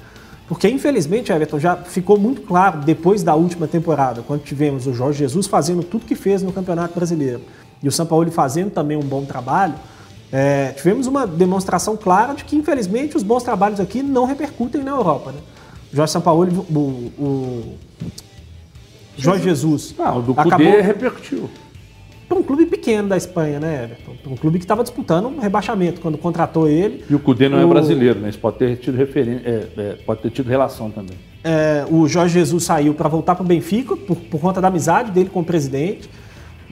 [0.46, 5.20] Porque, infelizmente, Everton, já ficou muito claro depois da última temporada, quando tivemos o Jorge
[5.20, 7.40] Jesus fazendo tudo que fez no Campeonato Brasileiro
[7.82, 9.74] e o Sampaoli fazendo também um bom trabalho,
[10.32, 14.92] é, tivemos uma demonstração clara de que, infelizmente, os bons trabalhos aqui não repercutem na
[14.92, 15.32] Europa.
[15.32, 15.38] Né?
[15.92, 17.76] O Jorge Sampaoli, o, o
[19.16, 19.94] Jorge Jesus.
[19.98, 21.50] Não, o do Cudê repercutiu
[22.30, 24.30] para um clube pequeno da Espanha, né, Everton?
[24.30, 27.04] Um clube que estava disputando um rebaixamento quando contratou ele.
[27.10, 27.66] E o Cudê não é o...
[27.66, 28.28] é brasileiro, né?
[28.28, 31.16] Isso pode ter tido referência, é, é, pode ter tido relação também.
[31.42, 35.10] É, o Jorge Jesus saiu para voltar para o Benfica por, por, conta da amizade
[35.10, 36.08] dele com o presidente.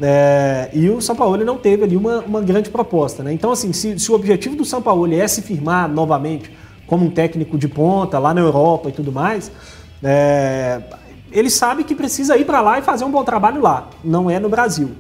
[0.01, 3.23] É, e o São Paulo não teve ali uma, uma grande proposta.
[3.23, 3.33] Né?
[3.33, 6.51] Então, assim, se, se, o objetivo do São Paulo é se firmar novamente
[6.87, 9.51] como um técnico de ponta lá na Europa e tudo mais,
[10.03, 10.81] é,
[11.33, 13.91] ele sabe que precisa ir para lá e fazer um bom trabalho lá.
[14.05, 14.91] Não é no Brasil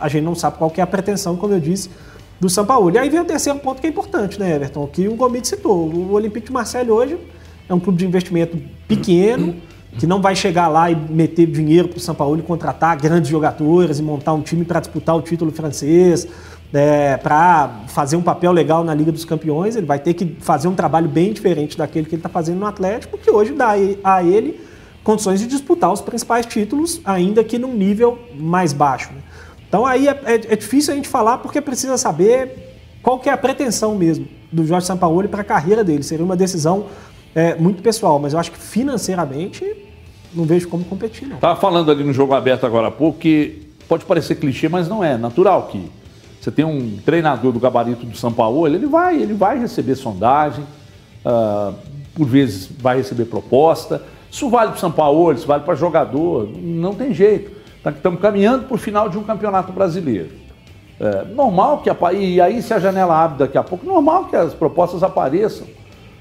[0.00, 1.90] a gente não sabe qual é a pretensão, como eu disse,
[2.40, 2.90] do São Paulo.
[2.90, 4.86] E aí vem o terceiro ponto que é importante, né, Everton?
[4.86, 5.88] Que o Gomit citou.
[5.88, 7.18] O Olympique de Marseille hoje
[7.68, 8.58] é um clube de investimento
[8.88, 9.54] pequeno,
[9.98, 13.30] que não vai chegar lá e meter dinheiro para o São Paulo e contratar grandes
[13.30, 16.26] jogadores e montar um time para disputar o título francês,
[16.72, 19.76] é, para fazer um papel legal na Liga dos Campeões.
[19.76, 22.66] Ele vai ter que fazer um trabalho bem diferente daquele que ele está fazendo no
[22.66, 23.74] Atlético, que hoje dá
[24.04, 24.60] a ele
[25.02, 29.10] condições de disputar os principais títulos, ainda que num nível mais baixo.
[29.12, 29.20] Né?
[29.68, 33.32] Então aí é, é, é, difícil a gente falar porque precisa saber qual que é
[33.32, 36.02] a pretensão mesmo do Jorge Sampaoli para a carreira dele.
[36.02, 36.86] Seria uma decisão
[37.34, 39.64] é, muito pessoal, mas eu acho que financeiramente
[40.34, 41.36] não vejo como competir, não.
[41.36, 45.02] Estava falando ali no jogo aberto agora há pouco que pode parecer clichê, mas não
[45.02, 45.16] é.
[45.16, 45.90] Natural que
[46.40, 50.64] você tem um treinador do gabarito do São Paulo, ele vai, ele vai receber sondagem,
[51.24, 51.74] uh,
[52.14, 54.02] por vezes vai receber proposta.
[54.30, 57.50] Isso vale para o São Paulo, isso vale para jogador, não tem jeito.
[57.82, 60.30] Tá, estamos caminhando para o final de um campeonato brasileiro.
[61.00, 64.54] É, normal que e aí se a janela abre daqui a pouco, normal que as
[64.54, 65.66] propostas apareçam.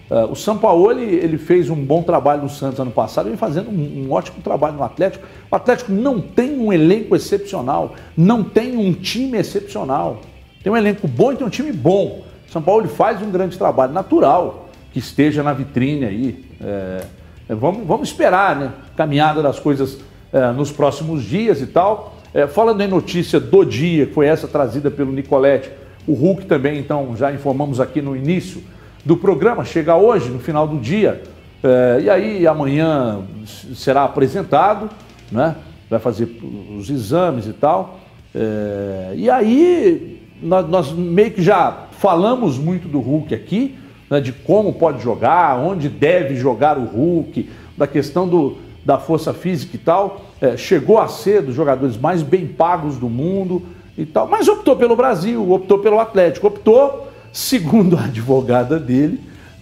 [0.10, 3.70] É, o São Paulo ele, fez um bom trabalho no Santos ano passado, vem fazendo
[3.70, 5.26] um, um, ótimo trabalho no Atlético.
[5.52, 10.22] O Atlético não tem um elenco excepcional, não tem um time excepcional.
[10.64, 12.24] Tem um elenco bom e tem um time bom.
[12.48, 16.46] O São Paulo faz um grande trabalho, natural que esteja na vitrine aí.
[16.60, 17.04] É,
[17.50, 18.72] é vamos, vamos esperar, né?
[18.98, 20.00] Caminhada das coisas
[20.34, 22.16] é, nos próximos dias e tal.
[22.34, 25.70] É, falando em notícia do dia, que foi essa trazida pelo Nicolete,
[26.08, 28.64] o Hulk também, então, já informamos aqui no início
[29.04, 31.24] do programa, chega hoje, no final do dia,
[31.64, 33.22] é, e aí amanhã
[33.76, 34.90] será apresentado,
[35.32, 35.56] né?
[35.90, 36.40] vai fazer
[36.78, 38.00] os exames e tal.
[38.34, 43.76] É, e aí nós, nós, meio que já falamos muito do Hulk aqui,
[44.10, 44.22] né?
[44.22, 49.76] de como pode jogar, onde deve jogar o Hulk, da questão do, da força física
[49.76, 53.62] e tal, é, chegou a ser dos jogadores mais bem pagos do mundo
[53.98, 59.20] e tal, mas optou pelo Brasil, optou pelo Atlético, optou, segundo a advogada dele,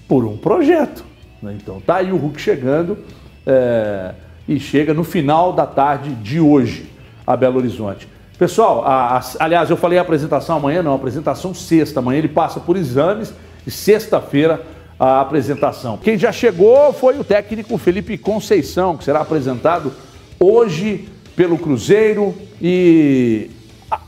[0.08, 1.06] por um projeto.
[1.42, 1.58] Né?
[1.62, 2.98] Então tá aí o Hulk chegando
[3.46, 4.14] é,
[4.48, 6.90] e chega no final da tarde de hoje
[7.26, 8.08] a Belo Horizonte.
[8.38, 12.00] Pessoal, a, a, aliás, eu falei a apresentação amanhã, não, a apresentação sexta.
[12.00, 13.34] Amanhã ele passa por exames
[13.66, 14.62] e sexta-feira
[15.00, 15.98] a apresentação.
[15.98, 19.92] Quem já chegou foi o técnico Felipe Conceição, que será apresentado
[20.40, 23.52] hoje pelo Cruzeiro e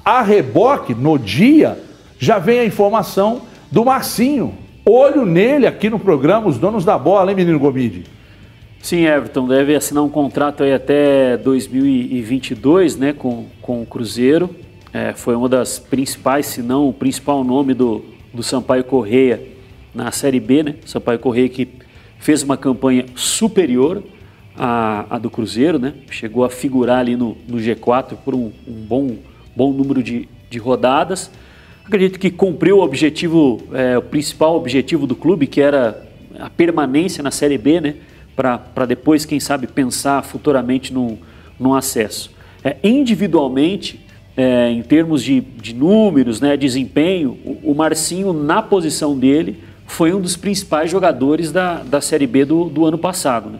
[0.04, 1.80] a reboque, no dia,
[2.18, 4.54] já vem a informação do Marcinho.
[4.86, 8.06] Olho nele aqui no programa, os donos da bola, hein, menino Gomide?
[8.82, 14.50] Sim, Everton, deve assinar um contrato aí até 2022, né, com, com o Cruzeiro.
[14.92, 18.04] É, foi uma das principais, se não o principal nome do,
[18.34, 19.42] do Sampaio Correia
[19.94, 20.76] na Série B, né?
[20.86, 21.68] Sampaio Correia que
[22.18, 24.04] fez uma campanha superior
[24.58, 25.94] à, à do Cruzeiro, né?
[26.10, 29.16] Chegou a figurar ali no, no G4 por um, um, bom,
[29.56, 31.30] bom número de, de rodadas.
[31.90, 37.24] Acredito que cumpriu o objetivo, é, o principal objetivo do clube, que era a permanência
[37.24, 37.96] na Série B, né?
[38.36, 41.18] Para depois, quem sabe, pensar futuramente no,
[41.60, 42.32] no acesso.
[42.64, 44.06] É, individualmente,
[44.38, 50.14] é, em termos de, de números, né, desempenho, o, o Marcinho, na posição dele, foi
[50.14, 53.50] um dos principais jogadores da, da Série B do, do ano passado.
[53.50, 53.60] Né?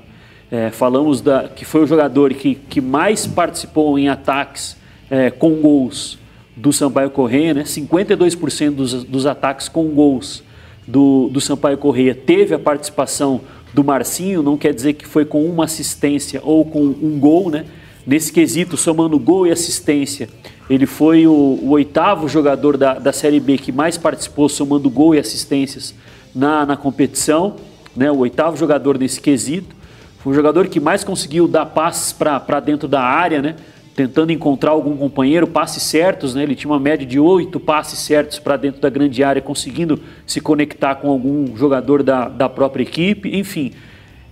[0.52, 4.78] É, falamos da, que foi o jogador que, que mais participou em ataques
[5.10, 6.20] é, com gols
[6.60, 7.64] do Sampaio Correia, né?
[7.64, 10.44] 52% dos, dos ataques com gols
[10.86, 13.42] do, do Sampaio Correia teve a participação
[13.74, 17.66] do Marcinho, não quer dizer que foi com uma assistência ou com um gol, né?
[18.06, 20.28] Nesse quesito, somando gol e assistência,
[20.70, 25.14] ele foi o, o oitavo jogador da, da Série B que mais participou, somando gol
[25.16, 25.94] e assistências
[26.34, 27.56] na, na competição,
[27.96, 29.76] né, o oitavo jogador nesse quesito.
[30.20, 33.56] Foi o jogador que mais conseguiu dar passes para dentro da área, né?
[34.00, 36.44] Tentando encontrar algum companheiro, passes certos, né?
[36.44, 40.40] Ele tinha uma média de oito passes certos para dentro da grande área, conseguindo se
[40.40, 43.74] conectar com algum jogador da, da própria equipe, enfim.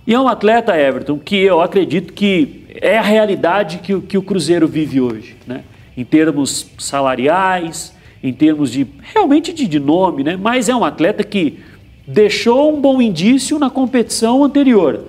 [0.06, 4.22] E é um atleta, Everton, que eu acredito que é a realidade que, que o
[4.22, 5.64] Cruzeiro vive hoje, né?
[5.94, 10.34] Em termos salariais, em termos de realmente de, de nome, né?
[10.34, 11.58] Mas é um atleta que
[12.06, 15.04] deixou um bom indício na competição anterior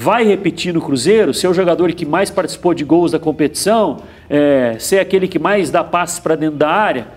[0.00, 3.96] vai repetir no Cruzeiro, ser o jogador que mais participou de gols da competição,
[4.30, 7.08] é, ser aquele que mais dá passes para dentro da área,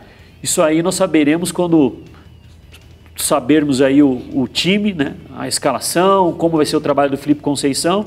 [0.41, 1.97] isso aí nós saberemos quando
[3.15, 7.39] sabermos aí o, o, time, né, a escalação, como vai ser o trabalho do Felipe
[7.39, 8.03] Conceição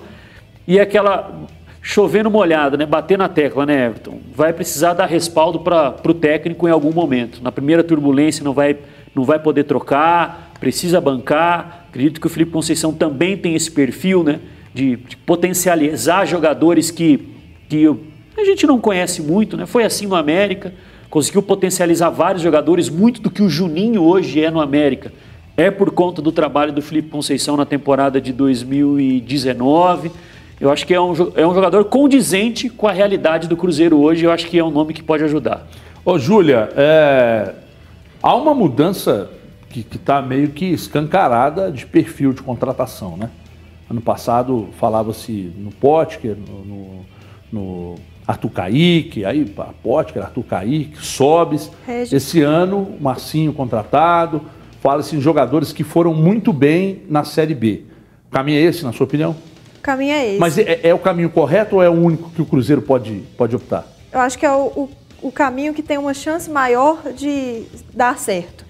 [0.67, 1.33] e aquela
[1.81, 4.19] chovendo molhado, né, bater na tecla, né, Everton?
[4.35, 7.41] Vai precisar dar respaldo para o técnico em algum momento.
[7.45, 8.77] Na primeira turbulência não vai,
[9.15, 11.87] não vai poder trocar, precisa bancar.
[11.91, 14.41] Acredito que o Felipe Conceição também tem esse perfil, né?
[14.75, 17.29] De, de potencializar jogadores que,
[17.69, 17.87] que
[18.37, 19.65] a gente não conhece muito, né?
[19.65, 20.75] Foi assim no América,
[21.09, 25.13] conseguiu potencializar vários jogadores, muito do que o Juninho hoje é no América.
[25.57, 30.11] É por conta do trabalho do Felipe Conceição na temporada de 2019.
[30.61, 34.25] Eu acho que é um, é um jogador condizente com a realidade do Cruzeiro hoje.
[34.25, 35.65] Eu acho que é um nome que pode ajudar.
[36.05, 37.55] Ô, Júlia, é...
[38.21, 39.31] há uma mudança
[39.71, 43.31] que está meio que escancarada de perfil de contratação, né?
[43.94, 47.04] Ano passado falava-se no Potker, no, no,
[47.52, 47.94] no
[48.26, 49.44] Arthur Caíque, aí
[49.85, 51.70] Potker, Arthur Caíque, Sobes.
[51.87, 54.40] Esse ano, Marcinho contratado.
[54.80, 57.85] Fala-se em jogadores que foram muito bem na Série B.
[58.26, 59.37] O caminho é esse, na sua opinião?
[59.78, 60.40] O caminho é esse.
[60.40, 63.54] Mas é, é o caminho correto ou é o único que o Cruzeiro pode, pode
[63.54, 63.87] optar?
[64.12, 64.90] Eu acho que é o, o,
[65.22, 67.62] o caminho que tem uma chance maior de
[67.94, 68.64] dar certo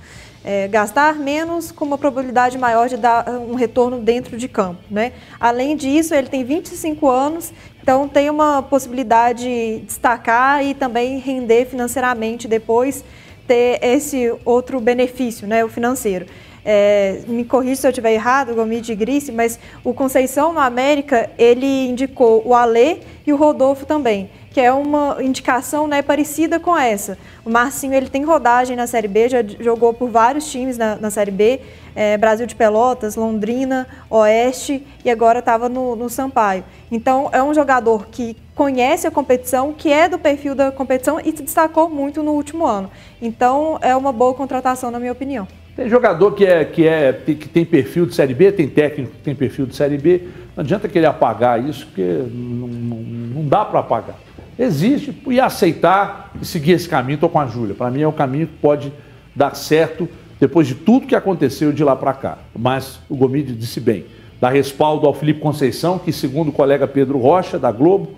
[0.44, 4.82] é, gastar menos com uma probabilidade maior de dar um retorno dentro de campo.
[4.90, 5.12] Né?
[5.40, 7.52] Além disso, ele tem 25 anos,
[7.82, 13.02] então tem uma possibilidade de destacar e também render financeiramente depois,
[13.46, 16.26] ter esse outro benefício, né, o financeiro.
[16.66, 21.88] É, me corrija se eu estiver errado, Gomide Grice, mas o Conceição no América, ele
[21.88, 27.18] indicou o Alê e o Rodolfo também que é uma indicação né, parecida com essa.
[27.44, 31.10] O Marcinho ele tem rodagem na Série B, já jogou por vários times na, na
[31.10, 31.60] Série B,
[31.92, 36.62] é, Brasil de Pelotas, Londrina, Oeste e agora estava no, no Sampaio.
[36.88, 41.36] Então é um jogador que conhece a competição, que é do perfil da competição e
[41.36, 42.88] se destacou muito no último ano.
[43.20, 45.48] Então é uma boa contratação, na minha opinião.
[45.74, 49.22] Tem jogador que, é, que, é, que tem perfil de Série B, tem técnico que
[49.22, 50.28] tem perfil de Série B.
[50.54, 54.14] Não adianta querer apagar isso, porque não, não, não dá para apagar
[54.58, 57.14] existe e aceitar e seguir esse caminho.
[57.14, 57.74] Estou com a Júlia.
[57.74, 58.92] Para mim é o caminho que pode
[59.34, 60.08] dar certo
[60.40, 62.38] depois de tudo que aconteceu de lá para cá.
[62.56, 64.04] Mas o Gomide disse bem.
[64.40, 68.10] Dá respaldo ao Felipe Conceição, que segundo o colega Pedro Rocha, da Globo,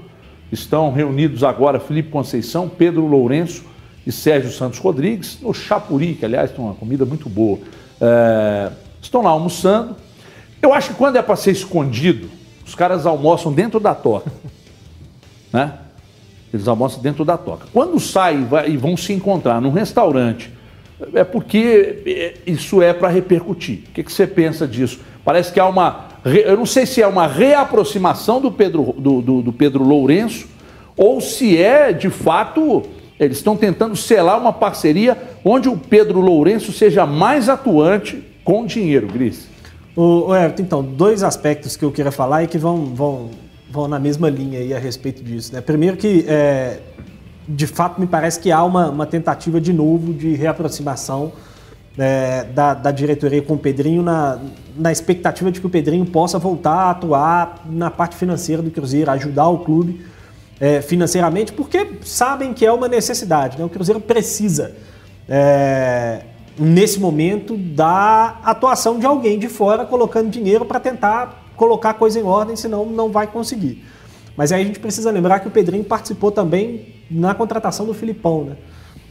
[0.51, 3.65] estão reunidos agora Felipe Conceição, Pedro Lourenço
[4.07, 7.59] e Sérgio Santos Rodrigues, no Chapuri, que aliás tem uma comida muito boa.
[8.01, 9.97] É, estão lá almoçando.
[10.63, 12.29] Eu acho que quando é para ser escondido,
[12.65, 14.33] os caras almoçam dentro da toca.
[15.53, 15.73] Né?
[16.57, 17.67] Eles almoçam dentro da toca.
[17.73, 20.51] Quando saem e vão se encontrar num restaurante,
[21.15, 23.81] é porque é, isso é para repercutir.
[23.89, 25.01] O que, que, você pensa disso?
[25.25, 26.07] Parece que há uma.
[26.25, 30.49] Eu não sei se é uma reaproximação do Pedro, do, do, do Pedro Lourenço
[30.97, 32.83] ou se é de fato.
[33.19, 39.07] Eles estão tentando selar uma parceria onde o Pedro Lourenço seja mais atuante com dinheiro,
[39.07, 39.49] Gris.
[39.95, 43.31] O, o Everton, então, dois aspectos que eu queria falar e que vão, vão
[43.71, 45.53] vão na mesma linha aí a respeito disso.
[45.53, 45.61] Né?
[45.61, 46.81] Primeiro que, é,
[47.49, 51.33] de fato, me parece que há uma, uma tentativa de novo de reaproximação
[51.99, 54.39] é, da, da, diretoria com o Pedrinho na,
[54.77, 59.11] na expectativa de que o Pedrinho possa voltar a atuar na parte financeira do Cruzeiro,
[59.11, 60.05] ajudar o clube
[60.61, 63.59] é, financeiramente, porque sabem que é uma necessidade.
[63.59, 63.65] Né?
[63.65, 64.77] O Cruzeiro precisa,
[65.29, 66.23] é,
[66.59, 72.19] nesse momento, da atuação de alguém de fora colocando dinheiro para tentar colocar a coisa
[72.19, 73.85] em ordem, senão não vai conseguir.
[74.37, 78.45] Mas aí a gente precisa lembrar que o Pedrinho participou também na contratação do Filipão,
[78.45, 78.57] né?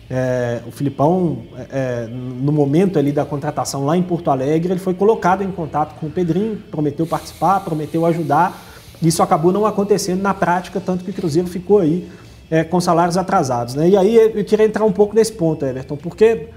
[0.08, 4.80] É, o Filipão, é, é, no momento ali da contratação lá em Porto Alegre, ele
[4.80, 8.56] foi colocado em contato com o Pedrinho, prometeu participar, prometeu ajudar.
[9.02, 12.08] Isso acabou não acontecendo na prática, tanto que o Cruzeiro ficou aí
[12.52, 13.74] é, com salários atrasados.
[13.74, 13.90] Né?
[13.90, 16.50] E aí eu queria entrar um pouco nesse ponto, Everton, porque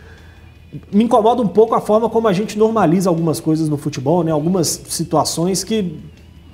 [0.93, 4.31] me incomoda um pouco a forma como a gente normaliza algumas coisas no futebol, né?
[4.31, 5.99] Algumas situações que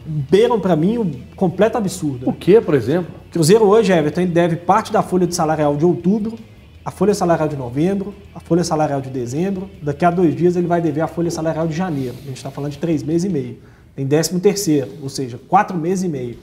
[0.07, 2.29] beiram para mim um completo absurdo.
[2.29, 3.13] O que, por exemplo?
[3.33, 6.39] Cruzeiro hoje, Everton, deve parte da folha de salarial de outubro,
[6.85, 9.69] a folha salarial de novembro, a folha salarial de dezembro.
[9.83, 12.15] Daqui a dois dias ele vai dever a folha salarial de janeiro.
[12.23, 13.59] A gente está falando de três meses e meio.
[13.97, 16.37] Tem décimo terceiro, ou seja, quatro meses e meio.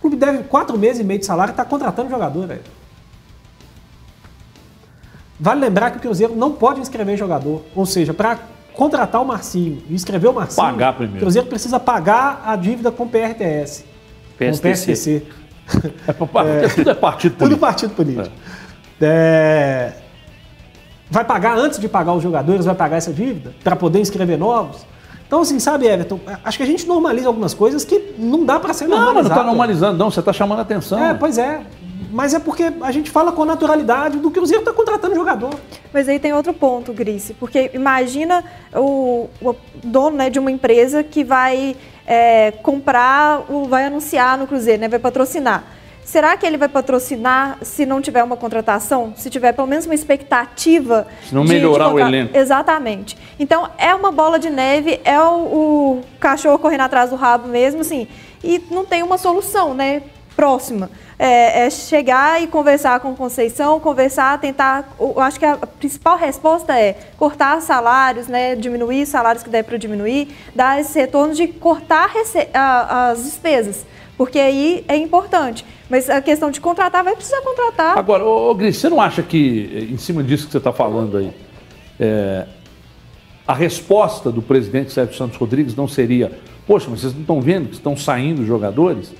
[0.00, 2.62] clube deve quatro meses e meio de salário e está contratando jogador, velho.
[5.44, 7.60] Vale lembrar que o Cruzeiro não pode inscrever jogador.
[7.76, 8.38] Ou seja, para
[8.72, 11.18] contratar o Marcinho e inscrever o Marcinho, Pagar primeiro.
[11.18, 13.84] o Cruzeiro precisa pagar a dívida com o PRTS.
[14.38, 14.70] Com o PSTC.
[14.92, 15.22] PSTC.
[16.08, 17.60] É, pra- Tudo é partido Tudo político.
[17.60, 18.34] partido político.
[19.02, 19.92] É,
[21.10, 24.86] Vai pagar antes de pagar os jogadores, vai pagar essa dívida para poder inscrever novos.
[25.26, 28.72] Então, assim, sabe, Everton, acho que a gente normaliza algumas coisas que não dá para
[28.72, 29.40] ser Não, mas não normalizado.
[29.40, 30.10] está normalizando, não.
[30.10, 31.04] Você está chamando a atenção.
[31.04, 31.60] É, pois é.
[32.10, 35.54] Mas é porque a gente fala com naturalidade do Cruzeiro está contratando jogador.
[35.92, 41.02] Mas aí tem outro ponto, Grice, porque imagina o, o dono né, de uma empresa
[41.04, 41.76] que vai
[42.06, 45.64] é, comprar, o- vai anunciar no Cruzeiro, né, vai patrocinar.
[46.04, 49.14] Será que ele vai patrocinar se não tiver uma contratação?
[49.16, 51.06] Se tiver pelo menos uma expectativa?
[51.26, 52.36] Se não melhorar o colocar- elenco.
[52.36, 53.16] Exatamente.
[53.38, 57.80] Então é uma bola de neve, é o, o cachorro correndo atrás do rabo mesmo,
[57.80, 58.06] assim,
[58.42, 60.02] e não tem uma solução, né?
[60.36, 60.90] Próxima.
[61.18, 64.94] É, é chegar e conversar com Conceição, conversar, tentar.
[64.98, 68.56] Eu acho que a principal resposta é cortar salários, né?
[68.56, 72.10] Diminuir salários que der para diminuir, dar esse retorno de cortar
[72.52, 73.86] as despesas.
[74.16, 75.64] Porque aí é importante.
[75.88, 77.98] Mas a questão de contratar, vai precisar contratar.
[77.98, 81.16] Agora, ô, ô Gris, você não acha que, em cima disso que você está falando
[81.16, 81.32] aí,
[82.00, 82.46] é,
[83.46, 86.32] a resposta do presidente Sérgio Santos Rodrigues não seria,
[86.66, 89.12] poxa, mas vocês não estão vendo que estão saindo jogadores?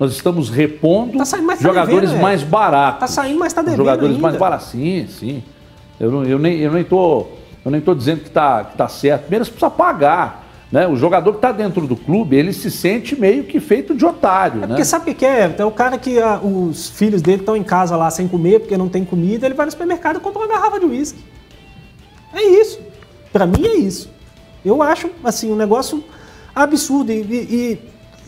[0.00, 2.22] Nós estamos repondo Tá saindo, tá jogadores devendo, é.
[2.22, 3.00] mais baratos.
[3.00, 4.22] Tá saindo, mas tá devendo Jogadores ainda.
[4.22, 5.42] mais baratos, sim, sim.
[6.00, 7.26] Eu, não, eu, nem, eu nem tô,
[7.62, 9.22] eu nem tô dizendo que tá, que tá certo.
[9.24, 10.48] Primeiro você precisa pagar.
[10.72, 10.86] Né?
[10.86, 14.58] O jogador que está dentro do clube, ele se sente meio que feito de otário.
[14.58, 14.66] É né?
[14.68, 15.54] porque sabe o que é?
[15.58, 18.76] É o cara que ah, os filhos dele estão em casa lá sem comer porque
[18.78, 21.18] não tem comida, ele vai no supermercado e compra uma garrafa de uísque.
[22.32, 22.80] É isso.
[23.32, 24.08] Pra mim é isso.
[24.64, 26.02] Eu acho, assim, um negócio
[26.54, 27.10] absurdo.
[27.12, 27.78] E- e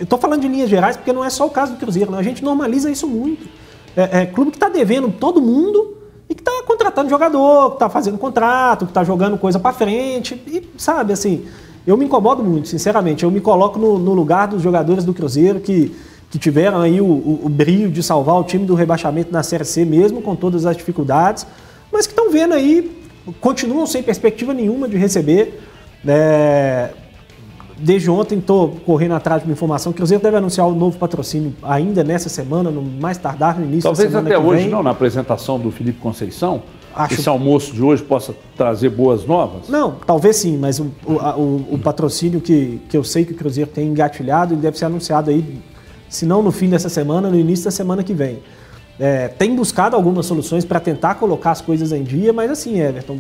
[0.03, 2.19] eu tô falando de linhas gerais porque não é só o caso do Cruzeiro, não.
[2.19, 3.47] A gente normaliza isso muito.
[3.97, 5.97] É, é clube que tá devendo todo mundo
[6.29, 10.35] e que tá contratando jogador, que tá fazendo contrato, que tá jogando coisa pra frente.
[10.47, 11.45] E, sabe, assim,
[11.87, 13.23] eu me incomodo muito, sinceramente.
[13.25, 15.95] Eu me coloco no, no lugar dos jogadores do Cruzeiro que,
[16.31, 19.65] que tiveram aí o, o- o brilho de salvar o time do rebaixamento na Série
[19.65, 21.47] C, mesmo com todas as dificuldades,
[21.93, 22.91] mas que estão vendo aí,
[23.41, 25.61] continuam sem perspectiva nenhuma de receber.
[26.07, 26.91] É,
[27.83, 30.97] Desde ontem estou correndo atrás de uma informação que o Cruzeiro deve anunciar o novo
[30.99, 34.69] patrocínio ainda nessa semana, no mais tardar no início Talvez da semana até que hoje
[34.69, 36.63] não, na apresentação do Felipe Conceição,
[36.95, 39.69] Acho- esse almoço de hoje possa trazer boas novas.
[39.69, 43.37] Não, talvez sim, mas o, o- o- o patrocínio que, que eu sei que o
[43.37, 45.59] Cruzeiro tem engatilhado, ele deve ser anunciado aí,
[46.09, 48.39] se não no fim dessa semana, no início da semana que vem.
[49.01, 53.17] É, tem buscado algumas soluções para tentar colocar as coisas em dia, mas assim, Everton,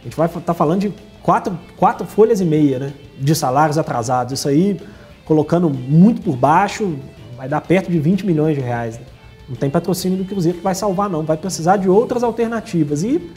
[0.00, 0.92] a gente vai estar falando de
[1.22, 4.32] quatro, quatro folhas e meia né, de salários atrasados.
[4.32, 4.80] Isso aí,
[5.24, 6.96] colocando muito por baixo,
[7.36, 8.98] vai dar perto de 20 milhões de reais.
[8.98, 9.04] né?
[9.48, 11.22] Não tem patrocínio do Cruzeiro que vai salvar, não.
[11.22, 13.02] Vai precisar de outras alternativas.
[13.02, 13.30] E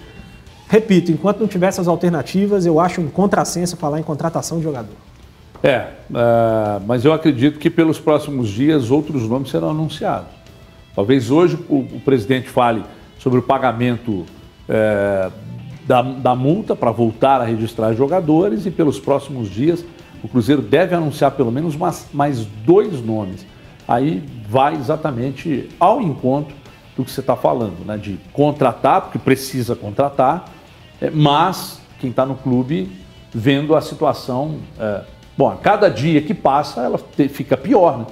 [0.72, 4.96] Repito, enquanto não tiver essas alternativas, eu acho um contrassenso falar em contratação de jogador.
[5.62, 10.30] É, ah, mas eu acredito que pelos próximos dias outros nomes serão anunciados.
[10.96, 12.86] Talvez hoje o, o presidente fale
[13.20, 14.26] sobre o pagamento
[14.68, 15.30] eh,
[15.86, 19.84] da, da multa para voltar a registrar jogadores e pelos próximos dias
[20.24, 23.46] o Cruzeiro deve anunciar pelo menos umas- mais dois nomes.
[23.88, 26.56] Aí vai exatamente ao encontro
[26.96, 27.98] do que você está falando, né?
[27.98, 30.46] De contratar, porque precisa contratar,
[31.02, 32.92] eh, mas quem está no clube
[33.34, 34.58] vendo a situação.
[34.80, 35.02] eh,
[35.36, 38.06] bom, a cada dia que passa, ela fica pior, né?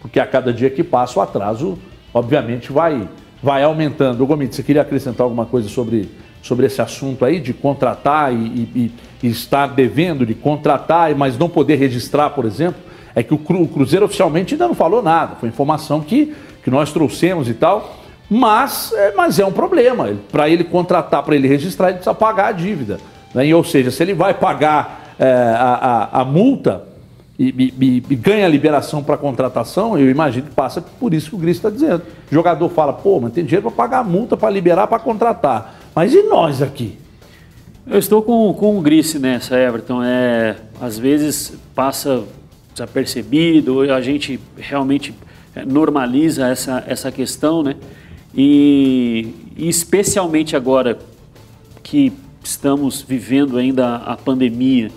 [0.00, 1.76] Porque a cada dia que passa, o atraso,
[2.14, 3.08] obviamente, vai,
[3.42, 4.22] vai aumentando.
[4.22, 6.08] Ô, Gomit, você queria acrescentar alguma coisa sobre,
[6.42, 11.48] sobre esse assunto aí, de contratar e, e- e estar devendo, de contratar, mas não
[11.48, 12.80] poder registrar, por exemplo?
[13.14, 15.36] É que o, Cru- o Cruzeiro oficialmente ainda não falou nada.
[15.38, 16.34] Foi informação que,
[16.64, 17.96] que nós trouxemos e tal.
[18.30, 20.08] Mas é, mas é um problema.
[20.30, 22.98] Para ele contratar, para ele registrar, ele precisa pagar a dívida.
[23.34, 23.44] né?
[23.46, 25.24] E, ou seja, se ele vai pagar é,
[25.58, 26.84] a, a- a multa
[27.38, 31.36] e, e- e- ganha a liberação para contratação, eu imagino que passa por isso que
[31.36, 32.02] o Gris está dizendo.
[32.30, 35.74] O jogador fala, pô, mas tem dinheiro para pagar a multa, para liberar, para contratar.
[35.94, 36.96] Mas e nós aqui?
[37.86, 40.02] Eu estou com, com o Grice nessa, Everton.
[40.02, 42.22] É, às vezes passa
[42.72, 45.12] desapercebido, a gente realmente
[45.54, 47.74] é, normaliza essa, essa questão, né?
[48.34, 50.98] E, e especialmente agora
[51.82, 52.12] que
[52.44, 54.90] estamos vivendo ainda a pandemia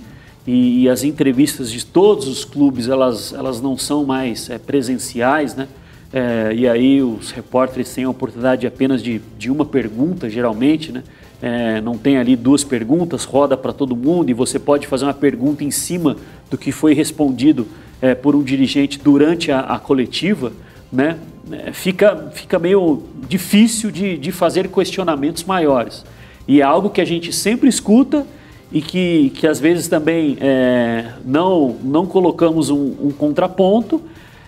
[0.45, 5.55] e, e as entrevistas de todos os clubes elas, elas não são mais é, presenciais,
[5.55, 5.67] né?
[6.13, 11.03] É, e aí os repórteres têm a oportunidade apenas de, de uma pergunta, geralmente, né?
[11.41, 15.13] É, não tem ali duas perguntas, roda para todo mundo e você pode fazer uma
[15.13, 16.15] pergunta em cima
[16.49, 17.67] do que foi respondido
[18.01, 20.53] é, por um dirigente durante a, a coletiva,
[20.89, 21.17] né,
[21.51, 26.05] é, fica, fica meio difícil de, de fazer questionamentos maiores.
[26.47, 28.25] E é algo que a gente sempre escuta
[28.71, 34.01] e que, que às vezes também é, não, não colocamos um, um contraponto,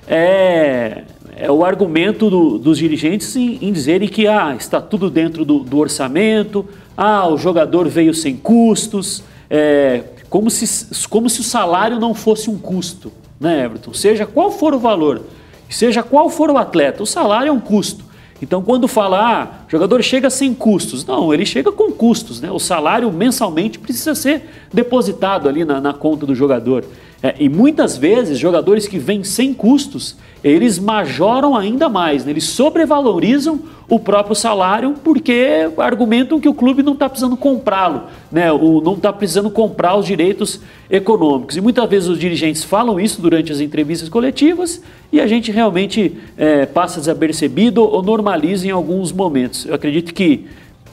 [0.08, 1.04] é,
[1.36, 5.60] é o argumento do, dos dirigentes em, em, dizerem que ah, está tudo dentro do,
[5.60, 6.66] do, orçamento,
[6.96, 12.50] ah, o jogador veio sem custos, é, como, se, como se o salário não fosse
[12.50, 13.94] um custo, né, Everton?
[13.94, 15.24] Seja qual for o valor,
[15.70, 18.06] seja qual for o atleta, o salário é um custo.
[18.42, 22.52] Então, quando fala, ah, jogador chega sem custos, não, ele chega com custos, né?
[22.52, 26.84] O salário mensalmente precisa ser depositado ali na, na conta do jogador.
[27.26, 32.32] É, e muitas vezes, jogadores que vêm sem custos, eles majoram ainda mais, né?
[32.32, 38.52] eles sobrevalorizam o próprio salário porque argumentam que o clube não está precisando comprá-lo, né?
[38.52, 41.58] O, não está precisando comprar os direitos econômicos.
[41.58, 46.16] E muitas vezes os dirigentes falam isso durante as entrevistas coletivas e a gente realmente
[46.38, 49.66] é, passa desapercebido ou normaliza em alguns momentos.
[49.66, 50.46] Eu acredito que,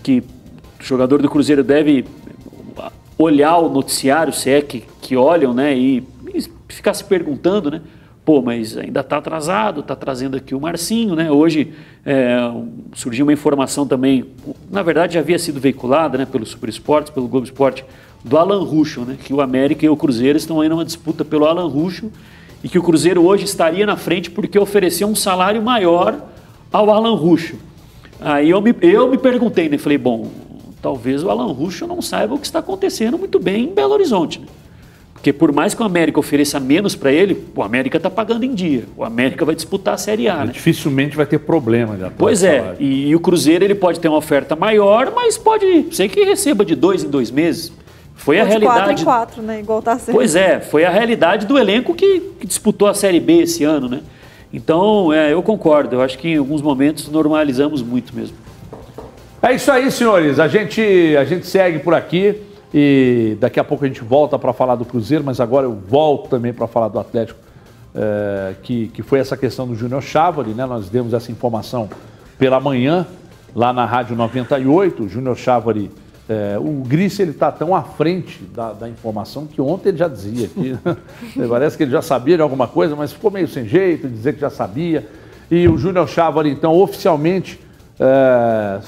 [0.03, 0.21] que
[0.81, 2.07] o jogador do Cruzeiro deve
[3.19, 5.77] olhar o noticiário, se é que, que olham, né?
[5.77, 6.12] E
[6.75, 7.81] ficar se perguntando, né?
[8.25, 11.31] Pô, mas ainda está atrasado, está trazendo aqui o Marcinho, né?
[11.31, 11.73] Hoje
[12.07, 12.39] é,
[12.95, 14.27] surgiu uma informação também,
[14.71, 16.71] na verdade já havia sido veiculada né, pelo Super
[17.13, 17.85] pelo Globo Esporte,
[18.25, 19.17] do Alan Ruschel, né?
[19.21, 22.13] Que o América e o Cruzeiro estão aí numa disputa pelo Alan Ruschel
[22.63, 26.17] e que o Cruzeiro hoje estaria na frente porque ofereceu um salário maior
[26.73, 27.59] ao Alan Ruschel.
[28.21, 29.79] Aí eu me, eu me perguntei, né?
[29.79, 30.31] Falei, bom,
[30.81, 34.39] talvez o Alan Ruschel não saiba o que está acontecendo muito bem em Belo Horizonte,
[34.39, 34.47] né?
[35.23, 38.53] Porque por mais que o América ofereça menos para ele, o América está pagando em
[38.53, 38.83] dia.
[38.97, 40.45] O América vai disputar a Série A.
[40.45, 40.51] Né?
[40.53, 41.97] Dificilmente vai ter problema.
[41.97, 45.95] Já pois é, e, e, o Cruzeiro ele pode ter uma oferta maior, mas pode
[45.95, 47.73] ser que receba de dois em dois meses.
[48.17, 48.75] Foi a realidade.
[48.75, 49.61] Quatro em quatro, né?
[49.61, 50.13] Igual tá sendo.
[50.13, 53.89] Pois é, foi a realidade do elenco que, que disputou a Série B esse ano,
[53.89, 54.01] né?
[54.53, 55.95] Então, é, eu concordo.
[55.95, 58.37] Eu acho que em alguns momentos normalizamos muito mesmo.
[59.41, 60.41] É isso aí, senhores.
[60.41, 62.35] A gente, a gente segue por aqui.
[62.75, 66.29] E daqui a pouco a gente volta para falar do Cruzeiro, mas agora eu volto
[66.29, 67.39] também para falar do Atlético,
[67.95, 70.65] é, que, que foi essa questão do Júnior Chávari, né?
[70.65, 71.91] Nós demos essa informação
[72.39, 73.07] pela manhã,
[73.55, 75.91] lá na Rádio 98, o Júnior Chávari,
[76.29, 80.09] é, o Gris ele está tão à frente da, da, informação que ontem ele já
[80.09, 80.79] dizia que
[81.49, 84.41] parece que ele já sabia de alguma coisa, mas ficou meio sem jeito dizer que
[84.41, 85.07] já sabia.
[85.51, 87.61] E o Júnior Chávari, então, oficialmente
[88.01, 88.81] é,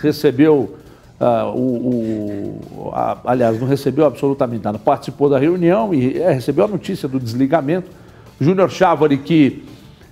[0.00, 0.76] recebeu
[1.18, 6.66] Uh, o, o a, aliás, não recebeu absolutamente nada, participou da reunião e é, recebeu
[6.66, 7.90] a notícia do desligamento.
[8.38, 9.64] Júnior Chávari, que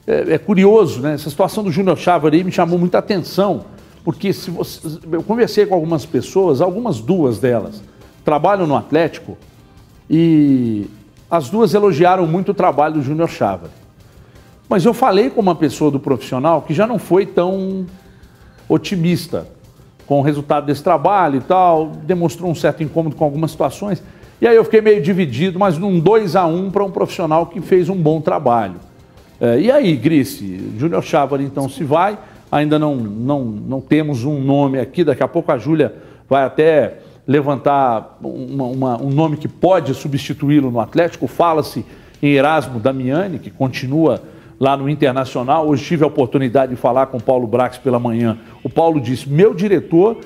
[0.07, 1.15] é, é, curioso, né?
[1.15, 3.67] Essa situação do Júnior Chávari me chamou muita atenção,
[4.03, 4.81] porque se você,
[5.13, 7.83] eu conversei com algumas pessoas, algumas duas delas
[8.25, 9.37] trabalham no Atlético
[10.09, 10.87] e
[11.31, 13.73] as duas elogiaram muito o trabalho do Júnior Chávari.
[14.69, 17.85] Mas eu falei com uma pessoa do profissional que já não foi tão
[18.67, 19.47] otimista
[20.07, 24.03] com o resultado desse trabalho e tal, demonstrou um certo incômodo com algumas situações.
[24.41, 27.47] E aí eu fiquei meio dividido, mas num 2 a 1 um para um profissional
[27.47, 28.75] que fez um bom trabalho.
[29.41, 32.19] É, e aí, Grice, Júnior Chávari então se vai,
[32.51, 35.95] ainda não, não, não temos um nome aqui, daqui a pouco a Júlia
[36.29, 41.85] vai até levantar uma, uma, um nome que pode substituí-lo no Atlético, fala-se
[42.23, 44.23] em Erasmo Damiani, que continua
[44.59, 45.69] lá no Internacional.
[45.69, 48.39] Hoje tive a oportunidade de falar com o Paulo Brax pela manhã.
[48.63, 50.19] O Paulo disse: meu diretor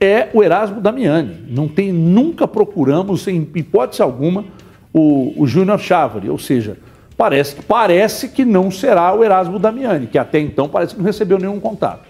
[0.00, 1.44] é o Erasmo Damiani.
[1.48, 4.44] Não tem, nunca procuramos, em hipótese alguma,
[4.92, 6.28] o, o Júnior Chávari.
[6.28, 6.78] Ou seja,
[7.16, 11.38] parece, parece que não será o Erasmo Damiani, que até então parece que não recebeu
[11.38, 12.06] nenhum contato.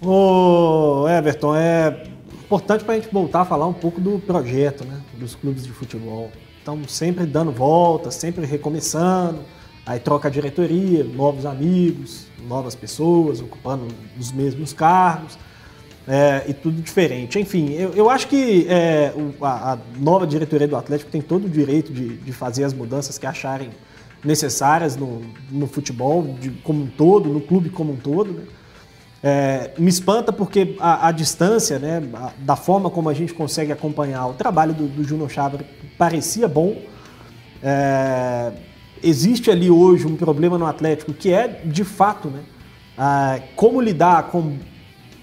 [0.00, 2.04] Ô, Everton, é
[2.44, 5.00] importante para a gente voltar a falar um pouco do projeto, né?
[5.18, 6.30] Dos clubes de futebol.
[6.58, 9.38] Estão sempre dando voltas, sempre recomeçando
[9.88, 13.88] Aí troca a diretoria, novos amigos, novas pessoas ocupando
[14.20, 15.38] os mesmos cargos
[16.06, 17.40] é, e tudo diferente.
[17.40, 21.48] Enfim, eu, eu acho que é, a, a, nova diretoria do Atlético tem todo o
[21.48, 23.70] direito de, de fazer as mudanças que acharem
[24.22, 28.30] necessárias no, no futebol de, como um todo, no clube como um todo.
[28.30, 28.42] Né?
[29.22, 33.72] É, me espanta porque a, a distância, né, a, da forma como a gente consegue
[33.72, 35.62] acompanhar o trabalho do, do Júnior Chávez
[35.96, 36.76] parecia bom.
[37.62, 38.52] É,
[39.02, 42.40] existe ali hoje um problema no Atlético que é, de fato, né,
[43.54, 44.56] como lidar com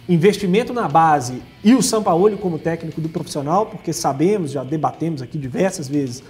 [0.07, 5.37] investimento na base e o Sampaoli como técnico do profissional, porque sabemos, já debatemos aqui
[5.37, 6.23] diversas vezes,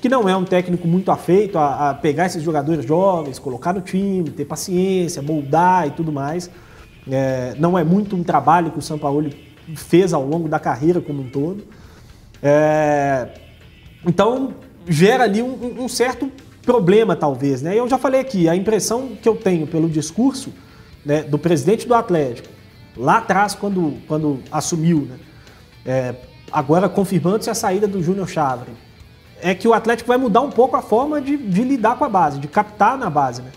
[0.00, 3.80] que não é um técnico muito afeito a, a pegar esses jogadores jovens, colocar no
[3.80, 6.50] time, ter paciência, moldar e tudo mais.
[7.10, 9.34] É, não é muito um trabalho que o Sampaoli
[9.76, 11.64] fez ao longo da carreira como um todo.
[12.42, 13.28] É,
[14.04, 14.54] então,
[14.88, 16.30] gera ali um, um certo
[16.62, 17.60] problema, talvez.
[17.62, 17.78] Né?
[17.78, 20.52] Eu já falei aqui, a impressão que eu tenho pelo discurso
[21.04, 22.48] né, do presidente do Atlético,
[22.96, 25.16] lá atrás, quando, quando assumiu, né,
[25.84, 26.14] é,
[26.50, 28.70] agora confirmando-se a saída do Júnior Chavre,
[29.40, 32.08] é que o Atlético vai mudar um pouco a forma de, de lidar com a
[32.08, 33.42] base, de captar na base.
[33.42, 33.50] Né?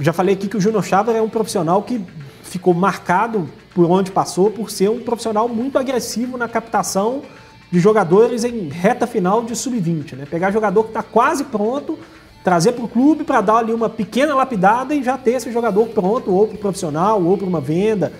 [0.00, 2.02] Já falei aqui que o Júnior Chavre é um profissional que
[2.42, 7.22] ficou marcado por onde passou por ser um profissional muito agressivo na captação
[7.70, 10.16] de jogadores em reta final de sub-20.
[10.16, 10.26] Né?
[10.28, 11.98] Pegar jogador que está quase pronto,
[12.42, 15.86] trazer para o clube para dar ali uma pequena lapidada e já ter esse jogador
[15.88, 18.12] pronto, ou para o profissional, ou para uma venda,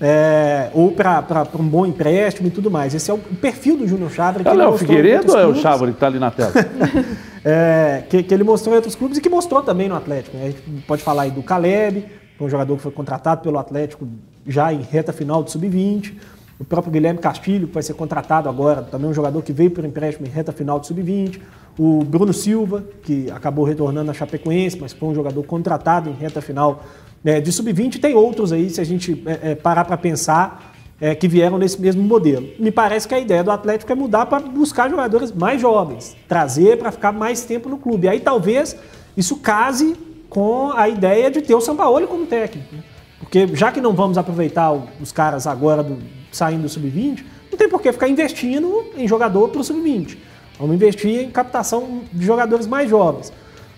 [0.00, 2.94] é, ou para um bom empréstimo e tudo mais.
[2.94, 4.44] Esse é o perfil do Júnior Chávari.
[4.46, 6.52] É o Figueiredo ou é o Chávari que está ali na tela?
[7.44, 10.36] é, que, que, ele mostrou em outros clubes e que mostrou também no Atlético.
[10.36, 10.44] Né?
[10.44, 12.04] A gente pode falar aí do Caleb,
[12.40, 14.06] um jogador que foi contratado pelo Atlético
[14.46, 16.14] já em reta final de sub-20.
[16.58, 19.84] O próprio Guilherme Castilho, que vai ser contratado agora, também um jogador que veio por
[19.84, 21.40] empréstimo em reta final de sub-20.
[21.78, 26.42] O Bruno Silva, que acabou retornando à Chapecoense, mas foi um jogador contratado em reta
[26.42, 26.82] final
[27.22, 28.00] né, de sub-20.
[28.00, 31.80] Tem outros aí, se a gente é, é, parar para pensar, é, que vieram nesse
[31.80, 32.48] mesmo modelo.
[32.58, 36.76] Me parece que a ideia do Atlético é mudar para buscar jogadores mais jovens, trazer
[36.76, 38.08] para ficar mais tempo no clube.
[38.08, 38.76] Aí talvez
[39.16, 39.96] isso case
[40.28, 42.74] com a ideia de ter o Sampaoli como técnico.
[42.74, 42.82] Né?
[43.20, 45.98] Porque já que não vamos aproveitar os caras agora do,
[46.30, 50.16] saindo do sub-20, não tem por que ficar investindo em jogador para o sub-20.
[50.58, 53.32] Vamos investir em captação de jogadores mais jovens.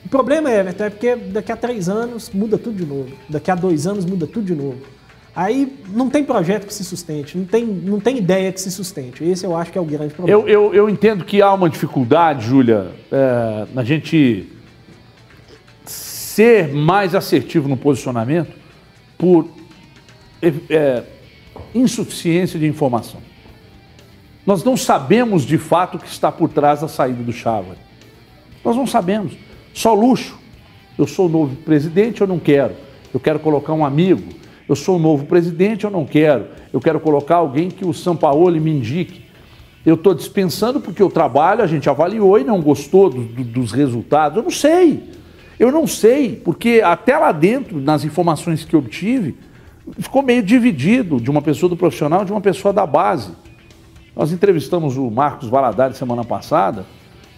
[0.05, 3.11] O problema, Everton, é porque daqui a três anos muda tudo de novo.
[3.29, 4.79] Daqui a dois anos muda tudo de novo.
[5.37, 9.23] Aí não tem projeto que se sustente, não tem, não tem ideia que se sustente.
[9.23, 10.41] Esse eu acho que é o grande problema.
[10.41, 14.49] Eu, eu, eu entendo que há uma dificuldade, Júlia, é, na gente
[15.85, 18.53] ser mais assertivo no posicionamento
[19.17, 19.49] por
[20.43, 21.03] é,
[21.75, 23.21] insuficiência de informação.
[24.47, 27.79] Nós não sabemos de fato o que está por trás da saída do Chávez.
[28.65, 29.35] Nós não sabemos.
[29.73, 30.39] Só luxo.
[30.99, 32.75] Eu sou o novo presidente, eu não quero.
[33.13, 34.23] Eu quero colocar um amigo.
[34.69, 36.47] Eu sou o novo presidente, eu não quero.
[36.73, 39.25] Eu quero colocar alguém que o Sampaoli me indique.
[39.85, 43.73] Eu estou dispensando porque o trabalho a gente avaliou e não gostou do, do, dos
[43.73, 44.37] resultados.
[44.37, 45.03] Eu não sei.
[45.59, 49.37] Eu não sei, porque até lá dentro, nas informações que obtive,
[49.99, 53.31] ficou meio dividido de uma pessoa do profissional de uma pessoa da base.
[54.15, 56.85] Nós entrevistamos o Marcos Valadares semana passada,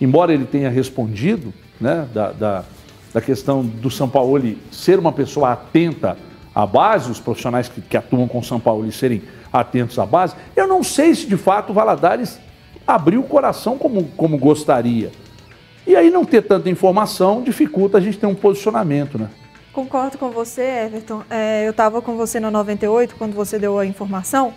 [0.01, 2.65] embora ele tenha respondido né, da, da,
[3.13, 4.41] da questão do São Paulo
[4.71, 6.17] ser uma pessoa atenta
[6.55, 9.23] à base, os profissionais que, que atuam com o São Paulo serem
[9.53, 12.39] atentos à base, eu não sei se de fato o Valadares
[12.87, 15.13] abriu o coração como, como gostaria.
[15.87, 19.29] E aí não ter tanta informação dificulta a gente ter um posicionamento, né?
[19.73, 21.23] Concordo com você, Everton.
[21.31, 24.53] É, eu estava com você no 98, quando você deu a informação.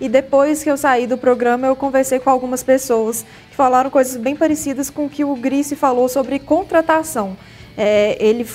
[0.00, 4.16] E depois que eu saí do programa, eu conversei com algumas pessoas que falaram coisas
[4.16, 7.36] bem parecidas com o que o Grice falou sobre contratação.
[7.76, 8.46] É, ele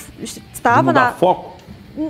[0.54, 1.12] estava na.
[1.14, 1.53] foco?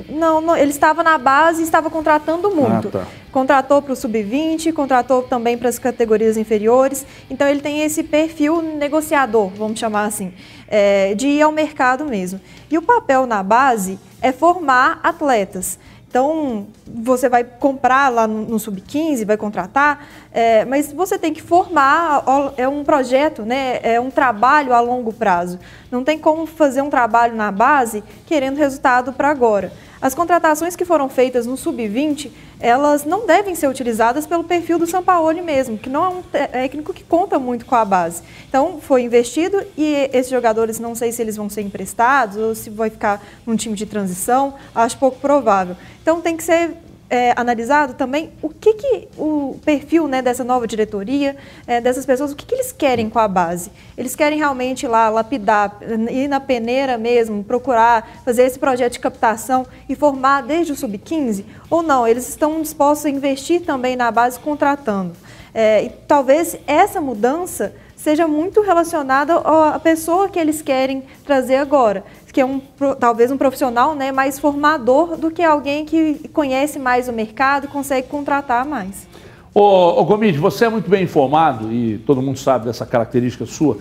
[0.09, 2.87] Não, não, ele estava na base e estava contratando muito.
[2.87, 3.07] Ah, tá.
[3.31, 7.05] Contratou para o sub-20, contratou também para as categorias inferiores.
[7.29, 10.33] Então ele tem esse perfil negociador, vamos chamar assim,
[10.67, 12.39] é, de ir ao mercado mesmo.
[12.71, 15.77] E o papel na base é formar atletas.
[16.13, 21.41] Então, você vai comprar lá no, no Sub-15, vai contratar, é, mas você tem que
[21.41, 22.23] formar,
[22.55, 25.57] é um projeto, né, é um trabalho a longo prazo.
[25.89, 29.73] Não tem como fazer um trabalho na base querendo resultado para agora.
[29.99, 32.29] As contratações que foram feitas no Sub-20,
[32.63, 36.93] elas não devem ser utilizadas pelo perfil do Sampaoli mesmo, que não é um técnico
[36.93, 38.23] que conta muito com a base.
[38.47, 42.69] Então, foi investido e esses jogadores, não sei se eles vão ser emprestados ou se
[42.69, 45.75] vai ficar num time de transição, acho pouco provável.
[46.01, 46.77] Então, tem que ser
[47.13, 51.37] é, analisado também o que, que o perfil né, dessa nova diretoria,
[51.67, 53.69] é, dessas pessoas, o que, que eles querem com a base.
[53.95, 55.77] Eles querem realmente lá lapidar,
[56.09, 61.45] ir na peneira mesmo, procurar fazer esse projeto de captação e formar desde o sub-15?
[61.69, 62.07] Ou não?
[62.07, 65.13] Eles estão dispostos a investir também na base contratando.
[65.53, 72.03] É, e talvez essa mudança seja muito relacionada à pessoa que eles querem trazer agora
[72.33, 72.59] que é um,
[72.99, 77.67] talvez um profissional né, mais formador do que alguém que conhece mais o mercado e
[77.67, 79.07] consegue contratar mais.
[79.53, 83.77] Ô, ô Gomide, você é muito bem informado e todo mundo sabe dessa característica sua.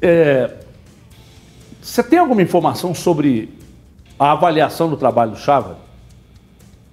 [0.00, 0.58] É,
[1.80, 3.52] você tem alguma informação sobre
[4.16, 5.76] a avaliação do trabalho do Chava?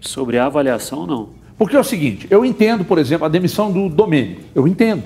[0.02, 1.30] Sobre a avaliação, não.
[1.56, 4.42] Porque é o seguinte, eu entendo, por exemplo, a demissão do Domênico.
[4.56, 5.04] Eu entendo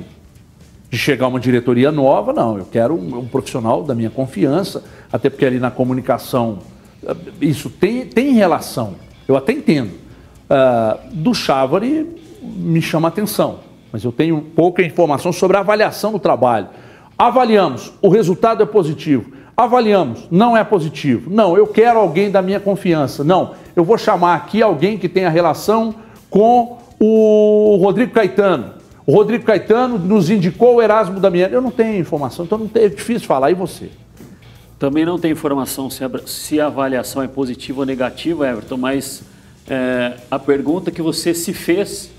[0.93, 2.55] de chegar uma diretoria nova, não.
[2.55, 6.59] Eu quero um, um, profissional da minha confiança, até porque ali na comunicação
[7.03, 8.93] eh, isso tem, tem relação.
[9.27, 9.89] Eu até entendo.
[9.89, 12.07] Uh, do Chávari
[12.43, 16.67] me chama atenção, mas eu tenho pouca informação sobre a avaliação do trabalho.
[17.17, 19.31] Avaliamos, o resultado é positivo.
[19.57, 21.27] Avaliamos, não é positivo.
[21.31, 23.23] Não, eu quero alguém da minha confiança.
[23.23, 25.95] Não, eu vou chamar aqui alguém que tenha relação
[26.29, 28.82] com o Rodrigo Caetano.
[29.05, 31.53] O Rodrigo Caetano nos indicou o Erasmo Damiani.
[31.53, 33.51] Eu não tenho informação, então não é difícil falar.
[33.51, 33.89] E você?
[34.79, 39.23] Também não tem informação se a, se a avaliação é positiva ou negativa, Everton, mas
[39.67, 42.11] é, a pergunta que você se fez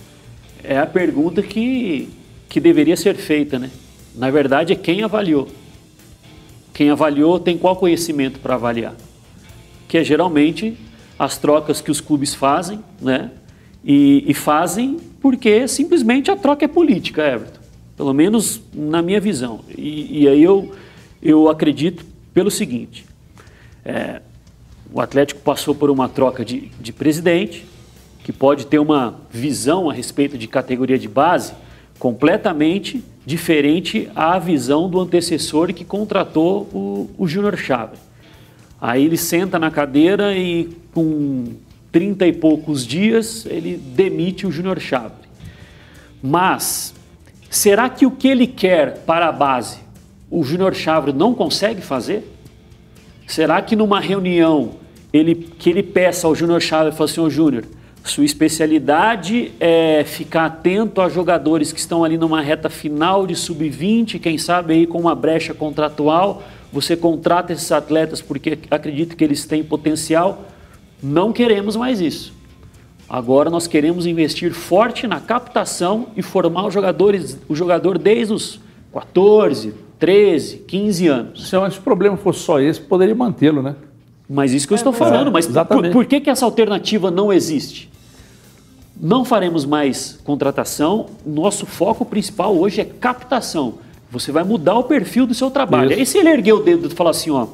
[0.62, 2.08] é a pergunta que,
[2.48, 3.70] que deveria ser feita, né?
[4.14, 5.48] Na verdade, é quem avaliou.
[6.72, 8.94] Quem avaliou tem qual conhecimento para avaliar?
[9.88, 10.76] Que é geralmente
[11.18, 13.30] as trocas que os clubes fazem, né?
[13.84, 17.60] E, e, fazem porque simplesmente a troca é política, Everton.
[17.96, 19.60] Pelo menos na minha visão.
[19.76, 20.72] E, e aí eu,
[21.22, 23.04] eu acredito pelo seguinte:
[23.84, 24.22] é,
[24.92, 27.66] o Atlético passou por uma troca de, de presidente,
[28.24, 31.52] que pode ter uma visão a respeito de categoria de base
[31.98, 37.96] completamente diferente à visão do antecessor que contratou o, o Júnior Chave.
[38.80, 41.54] Aí ele senta na cadeira e com
[41.94, 45.14] 30 e poucos dias ele demite o Júnior Chave.
[46.20, 46.92] Mas
[47.48, 49.78] será que o que ele quer para a base
[50.28, 52.28] o Júnior Chave não consegue fazer?
[53.28, 54.72] Será que numa reunião
[55.12, 57.64] ele, que ele peça ao Júnior e fala assim, ô Júnior,
[58.02, 64.18] sua especialidade é ficar atento a jogadores que estão ali numa reta final de sub-20,
[64.18, 66.42] quem sabe aí com uma brecha contratual,
[66.72, 70.53] você contrata esses atletas porque acredita que eles têm potencial.
[71.02, 72.32] Não queremos mais isso.
[73.08, 78.60] Agora nós queremos investir forte na captação e formar os jogadores, o jogador desde os
[78.92, 81.48] 14, 13, 15 anos.
[81.48, 83.76] Se o problema fosse só esse, poderia mantê-lo, né?
[84.28, 85.30] Mas isso que eu estou é, falando.
[85.30, 87.90] Mas por, por, que, que essa alternativa não existe?
[88.98, 91.06] Não faremos mais contratação.
[91.26, 93.74] Nosso foco principal hoje é captação.
[94.10, 95.90] Você vai mudar o perfil do seu trabalho.
[95.90, 95.98] Isso.
[95.98, 97.46] Aí se ele erguer o dedo e falar assim, ó,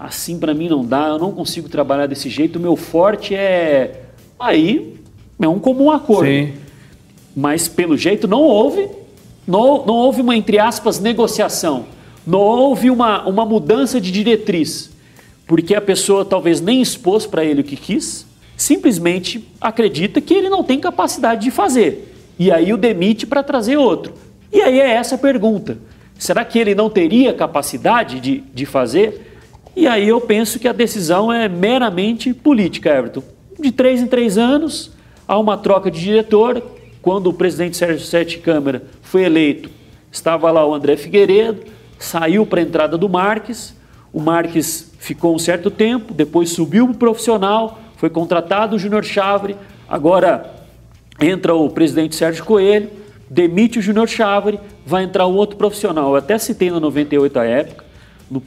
[0.00, 4.04] assim para mim não dá, eu não consigo trabalhar desse jeito, o meu forte é...
[4.38, 4.98] Aí
[5.38, 6.26] é um comum acordo.
[6.26, 6.54] Sim.
[7.36, 8.88] Mas pelo jeito não houve,
[9.46, 11.84] não, não houve uma, entre aspas, negociação.
[12.26, 14.90] Não houve uma, uma mudança de diretriz.
[15.46, 18.26] Porque a pessoa talvez nem expôs para ele o que quis,
[18.56, 22.14] simplesmente acredita que ele não tem capacidade de fazer.
[22.38, 24.14] E aí o demite para trazer outro.
[24.52, 25.78] E aí é essa a pergunta.
[26.18, 29.29] Será que ele não teria capacidade de, de fazer?
[29.74, 33.22] E aí eu penso que a decisão é meramente política, Everton.
[33.58, 34.92] De três em três anos,
[35.26, 36.62] há uma troca de diretor.
[37.00, 39.70] Quando o presidente Sérgio Sete Câmara foi eleito,
[40.12, 41.62] estava lá o André Figueiredo,
[41.98, 43.74] saiu para a entrada do Marques.
[44.12, 49.04] O Marques ficou um certo tempo, depois subiu para o profissional, foi contratado o Júnior
[49.04, 49.56] Chavre,
[49.88, 50.54] agora
[51.20, 52.90] entra o presidente Sérgio Coelho,
[53.28, 56.10] demite o Júnior Chavre, vai entrar um outro profissional.
[56.10, 57.84] Eu até citei na 98 a época,
[58.30, 58.40] no,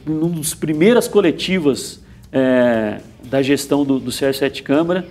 [0.58, 2.00] primeiras coletivas
[2.32, 5.06] é, da gestão do, do Sérgio Sete Câmara,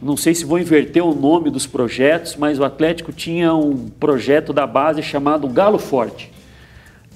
[0.00, 4.52] não sei se vou inverter o nome dos projetos, mas o Atlético tinha um projeto
[4.52, 6.30] da base chamado Galo Forte.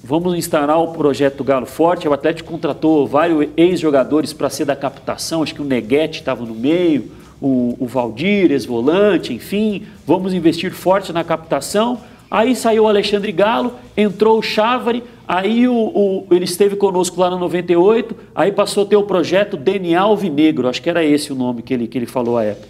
[0.01, 2.07] Vamos instalar o projeto Galo Forte.
[2.07, 6.55] O Atlético contratou vários ex-jogadores para ser da captação, acho que o Neguete estava no
[6.55, 9.83] meio, o, o Valdir, ex-volante, enfim.
[10.05, 11.99] Vamos investir forte na captação.
[12.29, 17.29] Aí saiu o Alexandre Galo, entrou o Chávari, aí o, o, ele esteve conosco lá
[17.29, 21.35] no 98, aí passou a ter o projeto DNA Alvinegro, acho que era esse o
[21.35, 22.67] nome que ele, que ele falou à época.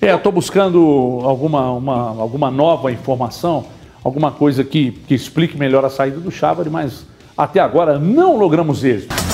[0.00, 3.64] É, eu estou buscando alguma, uma, alguma nova informação
[4.04, 7.06] alguma coisa que, que explique melhor a saída do Chávari, mas
[7.36, 9.31] até agora não logramos êxito.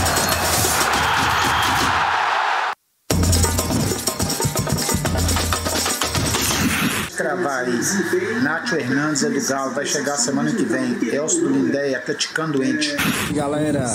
[8.68, 10.98] Nacho Hernandes é do Galo, vai chegar semana que vem.
[11.10, 12.94] Elcio do Lindé, atleticano doente.
[13.32, 13.86] Galera,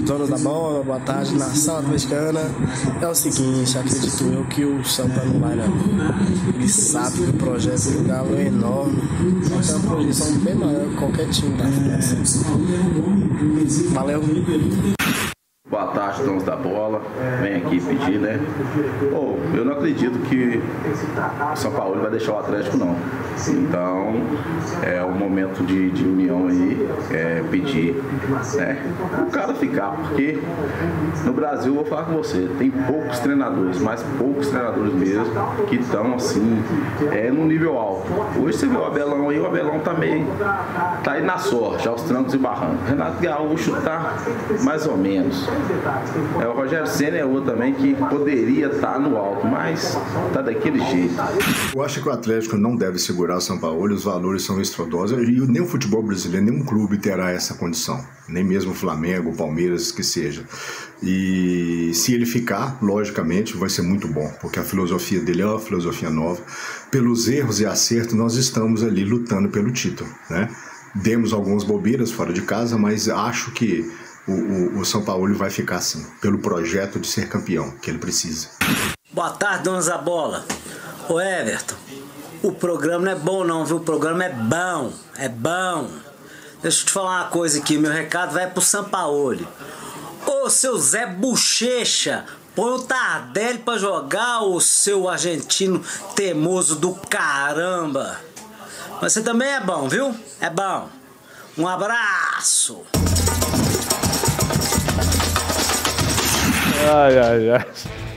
[0.00, 2.42] dono da bola, boa tarde, nação atleticana.
[3.00, 5.64] É o seguinte, acredito eu que o Sampa não vai não.
[6.54, 9.00] Ele sabe que o projeto do Galo é enorme.
[9.48, 11.64] Tem uma projeção bem maior que qualquer time da.
[13.94, 14.22] Valeu!
[15.70, 17.00] Boa tarde, donos da bola.
[17.40, 18.40] Vem aqui pedir, né?
[19.08, 20.60] Pô, eu não acredito que
[21.52, 22.96] o São Paulo vai deixar o Atlético, não.
[23.48, 24.14] Então,
[24.82, 28.02] é um momento de, de união aí, é, pedir
[28.56, 28.82] né,
[29.26, 30.40] o cara ficar, porque
[31.24, 35.24] no Brasil, vou falar com você, tem poucos treinadores, mas poucos treinadores mesmo,
[35.68, 36.62] que estão assim,
[37.12, 38.08] é, no nível alto.
[38.42, 40.26] Hoje você vê o Abelão aí, o Abelão tá meio.
[41.04, 42.88] tá aí na sorte, aos trancos e barrancos.
[42.88, 44.16] Renato Gaúcho tá
[44.62, 45.48] mais ou menos.
[46.40, 49.96] É, o Rogério Senna é outro também que poderia estar tá no alto, mas
[50.32, 51.14] tá daquele jeito.
[51.74, 55.18] Eu acho que o Atlético não deve segurar o São Paulo, os valores são estrondosos.
[55.18, 59.36] e nem o futebol brasileiro, nenhum clube terá essa condição, nem mesmo o Flamengo, o
[59.36, 60.44] Palmeiras, que seja.
[61.02, 65.58] E se ele ficar, logicamente, vai ser muito bom, porque a filosofia dele é uma
[65.58, 66.42] filosofia nova.
[66.90, 70.48] Pelos erros e acertos, nós estamos ali lutando pelo título, né?
[70.94, 73.88] Demos algumas bobeiras fora de casa, mas acho que
[74.30, 77.98] o, o, o São Paulo vai ficar assim, pelo projeto de ser campeão que ele
[77.98, 78.48] precisa.
[79.12, 80.44] Boa tarde, dona Zabola.
[81.08, 81.74] Ô Everton,
[82.42, 83.78] o programa não é bom não, viu?
[83.78, 85.90] O programa é bom, é bom.
[86.62, 89.46] Deixa eu te falar uma coisa aqui, meu recado vai pro Sampaoli.
[90.26, 92.24] Ô seu Zé Bochecha,
[92.54, 95.82] põe o Tardelli pra jogar, o seu argentino
[96.14, 98.20] teimoso do caramba.
[99.00, 100.14] Mas você também é bom, viu?
[100.40, 100.88] É bom.
[101.56, 102.84] Um abraço.
[106.88, 107.64] Ai, ai, ai.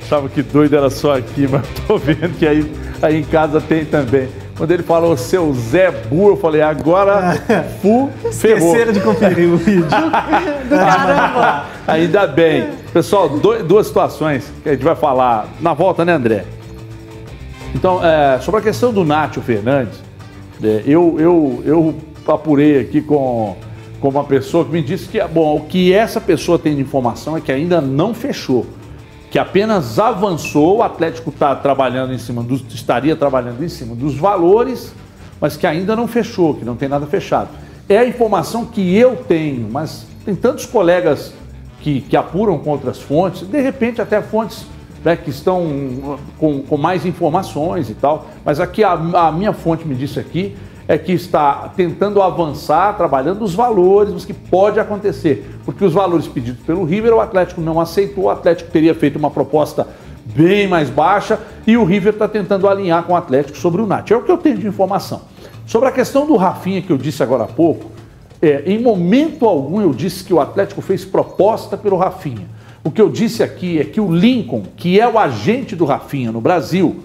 [0.02, 3.86] Achava que doido era só aqui, mas tô vendo que aí, aí em casa tem
[3.86, 4.28] também.
[4.58, 7.34] Quando ele falou seu Zé Burro, eu falei, agora
[7.82, 8.70] fu, ferrou.
[8.70, 9.86] Esqueceram de conferir o vídeo.
[10.70, 11.66] Do caramba.
[11.88, 12.70] Ainda bem.
[12.94, 16.46] Pessoal, do- duas situações que a gente vai falar na volta, né, André?
[17.74, 20.00] Então, é, sobre a questão do Nátio Fernandes,
[20.64, 21.96] é, eu, eu, eu
[22.28, 23.58] apurei aqui com,
[24.04, 27.38] com uma pessoa que me disse que, bom, o que essa pessoa tem de informação
[27.38, 28.66] é que ainda não fechou,
[29.32, 34.18] que apenas avançou, o Atlético está trabalhando em cima dos, estaria trabalhando em cima dos
[34.18, 34.94] valores,
[35.40, 37.48] mas que ainda não fechou, que não tem nada fechado.
[37.88, 41.34] É a informação que eu tenho, mas tem tantos colegas
[41.80, 44.66] que, que apuram com outras fontes, de repente até fontes
[45.02, 49.88] né, que estão com, com mais informações e tal, mas aqui a, a minha fonte
[49.88, 55.58] me disse aqui é que está tentando avançar, trabalhando os valores, mas que pode acontecer,
[55.66, 59.32] porque os valores pedidos pelo River, o Atlético não aceitou, o Atlético teria feito uma
[59.32, 59.88] proposta
[60.26, 64.12] bem mais baixa e o River está tentando alinhar com o Atlético sobre o Nath.
[64.12, 65.22] É o que eu tenho de informação.
[65.66, 67.92] Sobre a questão do Rafinha que eu disse agora há pouco,
[68.42, 72.48] é, em momento algum eu disse que o Atlético fez proposta pelo Rafinha.
[72.84, 76.34] O que eu disse aqui é que o Lincoln, que é o agente do Rafinha
[76.34, 76.98] no Brasil,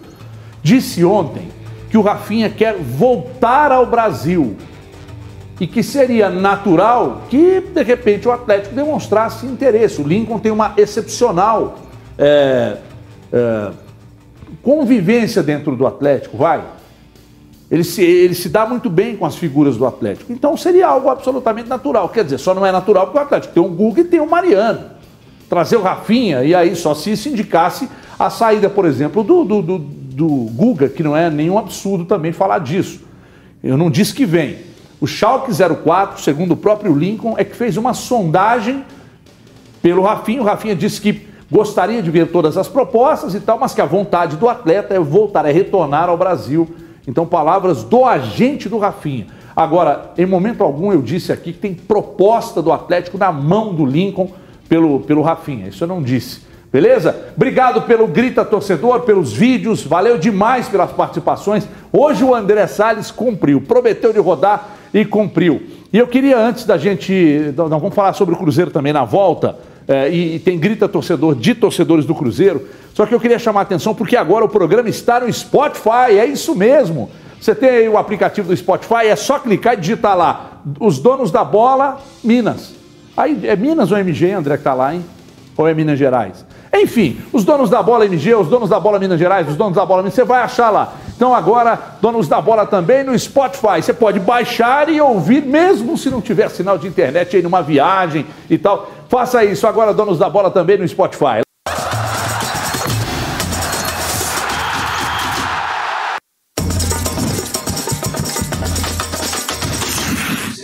[0.61, 1.49] disse ontem
[1.91, 4.57] que o Rafinha quer voltar ao Brasil
[5.61, 10.01] e que seria natural que, de repente, o Atlético demonstrasse interesse.
[10.01, 11.79] O Lincoln tem uma excepcional
[12.17, 12.77] é,
[13.33, 13.71] é,
[14.63, 16.63] convivência dentro do Atlético, vai.
[17.71, 20.33] Ele se, ele se dá muito bem com as figuras do Atlético.
[20.33, 22.09] Então seria algo absolutamente natural.
[22.09, 24.29] Quer dizer, só não é natural porque o Atlético tem o Guga e tem o
[24.29, 24.99] Mariano.
[25.49, 29.63] Trazer o Rafinha, e aí só se se indicasse a saída, por exemplo, do, do,
[29.63, 29.79] do,
[30.19, 33.01] do Guga, que não é nenhum absurdo também falar disso.
[33.63, 34.57] Eu não disse que vem.
[35.01, 38.85] O Schalke 04, segundo o próprio Lincoln, é que fez uma sondagem
[39.81, 40.43] pelo Rafinha.
[40.43, 43.85] O Rafinha disse que gostaria de ver todas as propostas e tal, mas que a
[43.85, 46.69] vontade do atleta é voltar, é retornar ao Brasil.
[47.07, 49.29] Então, palavras do agente do Rafinha.
[49.55, 53.87] Agora, em momento algum eu disse aqui que tem proposta do Atlético na mão do
[53.87, 54.33] Lincoln
[54.69, 55.69] pelo, pelo Rafinha.
[55.69, 56.48] Isso eu não disse.
[56.71, 57.33] Beleza?
[57.35, 61.67] Obrigado pelo Grita Torcedor, pelos vídeos, valeu demais pelas participações.
[61.91, 65.63] Hoje o André Salles cumpriu, prometeu de rodar e cumpriu.
[65.91, 67.55] E eu queria, antes da gente.
[67.57, 69.57] Nós vamos falar sobre o Cruzeiro também na volta,
[69.87, 72.69] é, e, e tem Grita Torcedor de torcedores do Cruzeiro.
[72.93, 76.27] Só que eu queria chamar a atenção porque agora o programa está no Spotify, é
[76.27, 77.09] isso mesmo.
[77.41, 80.61] Você tem aí o aplicativo do Spotify, é só clicar e digitar lá.
[80.79, 82.75] Os donos da bola, Minas.
[83.17, 85.03] Aí é Minas ou MG, André, que tá lá, hein?
[85.57, 86.45] Ou é Minas Gerais?
[86.73, 89.85] Enfim, os donos da bola MG, os donos da bola Minas Gerais, os donos da
[89.85, 90.95] bola Minas, você vai achar lá.
[91.17, 93.83] Então agora, donos da bola também no Spotify.
[93.83, 98.27] Você pode baixar e ouvir, mesmo se não tiver sinal de internet aí numa viagem
[98.49, 98.91] e tal.
[99.09, 101.41] Faça isso agora, donos da bola também no Spotify.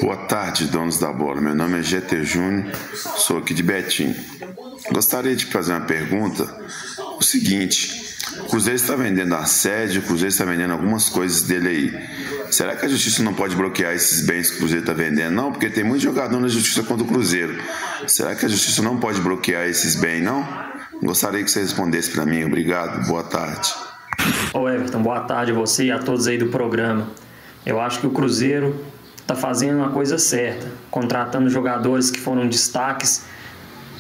[0.01, 1.41] Boa tarde, donos da bola.
[1.41, 4.15] Meu nome é GT Júnior, sou aqui de Betim.
[4.93, 6.45] Gostaria de fazer uma pergunta.
[7.19, 11.69] O seguinte: o Cruzeiro está vendendo a sede, o Cruzeiro está vendendo algumas coisas dele
[11.69, 12.09] aí.
[12.51, 15.35] Será que a justiça não pode bloquear esses bens que o Cruzeiro está vendendo?
[15.35, 17.57] Não, porque tem muito jogador na justiça contra o Cruzeiro.
[18.07, 20.47] Será que a justiça não pode bloquear esses bens, não?
[21.03, 22.45] Gostaria que você respondesse para mim.
[22.45, 23.07] Obrigado.
[23.07, 23.73] Boa tarde.
[24.53, 27.09] Ô Everton, boa tarde a você e a todos aí do programa.
[27.67, 28.85] Eu acho que o Cruzeiro
[29.21, 33.25] está fazendo uma coisa certa, contratando jogadores que foram destaques,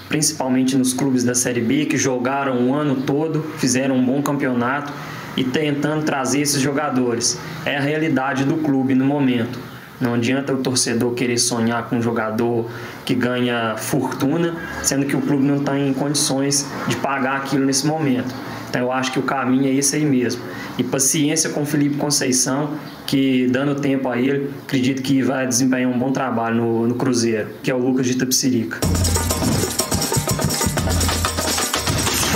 [0.08, 4.92] principalmente nos clubes da Série B, que jogaram o ano todo, fizeram um bom campeonato
[5.36, 7.38] e tentando trazer esses jogadores.
[7.64, 9.58] É a realidade do clube no momento.
[10.00, 12.68] Não adianta o torcedor querer sonhar com um jogador
[13.04, 17.86] que ganha fortuna, sendo que o clube não está em condições de pagar aquilo nesse
[17.86, 18.34] momento.
[18.68, 20.42] Então eu acho que o caminho é esse aí mesmo.
[20.76, 22.72] E paciência com o Felipe Conceição,
[23.06, 27.50] que dando tempo a ele, acredito que vai desempenhar um bom trabalho no, no Cruzeiro,
[27.62, 28.16] que é o Lucas de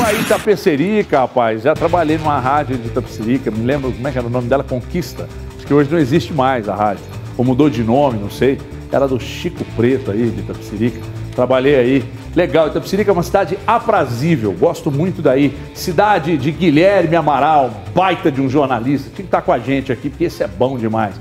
[0.08, 1.64] Aí Itapecerica, rapaz.
[1.64, 4.64] Já trabalhei numa rádio de Itapecerica, me lembro como é que era o nome dela,
[4.64, 5.28] Conquista.
[5.54, 7.04] Acho que hoje não existe mais a rádio.
[7.36, 8.58] Ou mudou de nome, não sei.
[8.90, 10.98] Era do Chico Preto aí, de Itapecerica.
[11.34, 12.04] Trabalhei aí.
[12.34, 15.54] Legal, Itapecerica é uma cidade aprazível, gosto muito daí.
[15.74, 19.10] Cidade de Guilherme Amaral, baita de um jornalista.
[19.10, 21.16] Tinha que estar com a gente aqui, porque esse é bom demais.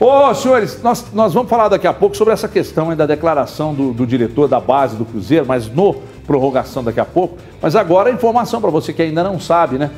[0.00, 3.92] Ô, senhores, nós, nós vamos falar daqui a pouco sobre essa questão da declaração do,
[3.92, 5.96] do diretor da base do Cruzeiro, mas no
[6.30, 7.38] prorrogação daqui a pouco.
[7.60, 9.90] Mas agora informação para você que ainda não sabe, né?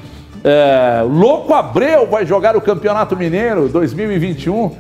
[0.43, 4.75] É, Louco Abreu vai jogar o Campeonato Mineiro 2021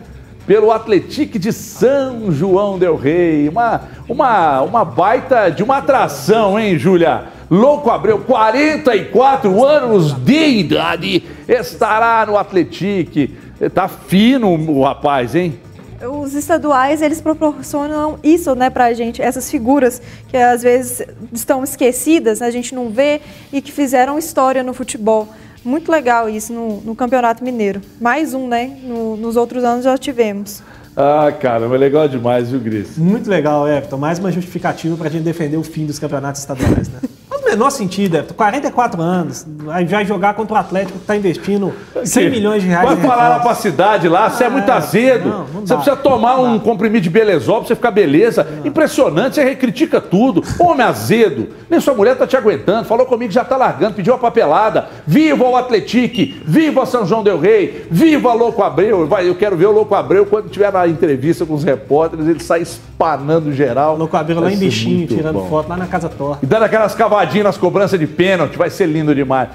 [0.47, 3.51] pelo Atlético de São João del Rei.
[3.51, 7.25] Uma, uma, uma baita de uma atração, hein, Júlia?
[7.51, 13.31] Louco Abreu, 44 anos de idade, estará no Atlético.
[13.75, 15.61] Tá fino o rapaz, hein?
[16.09, 22.43] Os estaduais, eles proporcionam isso, né, pra gente, essas figuras que às vezes estão esquecidas,
[22.43, 23.21] a gente não vê
[23.53, 25.29] e que fizeram história no futebol.
[25.65, 27.81] Muito legal isso no, no Campeonato Mineiro.
[28.01, 28.79] Mais um, né?
[28.83, 30.61] No, nos outros anos já tivemos.
[30.97, 32.99] Ah, caramba, é legal demais, viu, Gris?
[32.99, 33.97] Muito legal, Everton.
[33.97, 36.99] Mais uma justificativa para a gente defender o fim dos campeonatos estaduais, né?
[37.53, 38.35] Menor sentido, Everton.
[38.35, 39.47] 44 anos,
[39.89, 41.73] vai jogar contra o Atlético que está investindo
[42.05, 42.87] 100 milhões de reais.
[42.89, 45.29] Vai falar lá pra cidade lá, você é muito Ah, azedo.
[45.29, 48.47] não, não você dá, precisa tomar um comprimido de belezol pra você ficar beleza.
[48.65, 50.43] Impressionante, você recritica tudo.
[50.59, 51.49] Homem azedo.
[51.69, 52.87] Nem sua mulher tá te aguentando.
[52.87, 54.89] Falou comigo que já tá largando, pediu a papelada.
[55.07, 59.07] Viva o Atletique, viva São João Del Rei, viva Louco Abreu.
[59.07, 62.41] Vai, eu quero ver o Louco Abreu quando tiver na entrevista com os repórteres, ele
[62.43, 63.97] sai espanando geral.
[63.97, 65.49] Louco Abreu lá em bichinho, tirando bom.
[65.49, 66.39] foto lá na Casa Torta.
[66.43, 69.49] E dando aquelas cavadinhas nas cobranças de pênalti, vai ser lindo demais.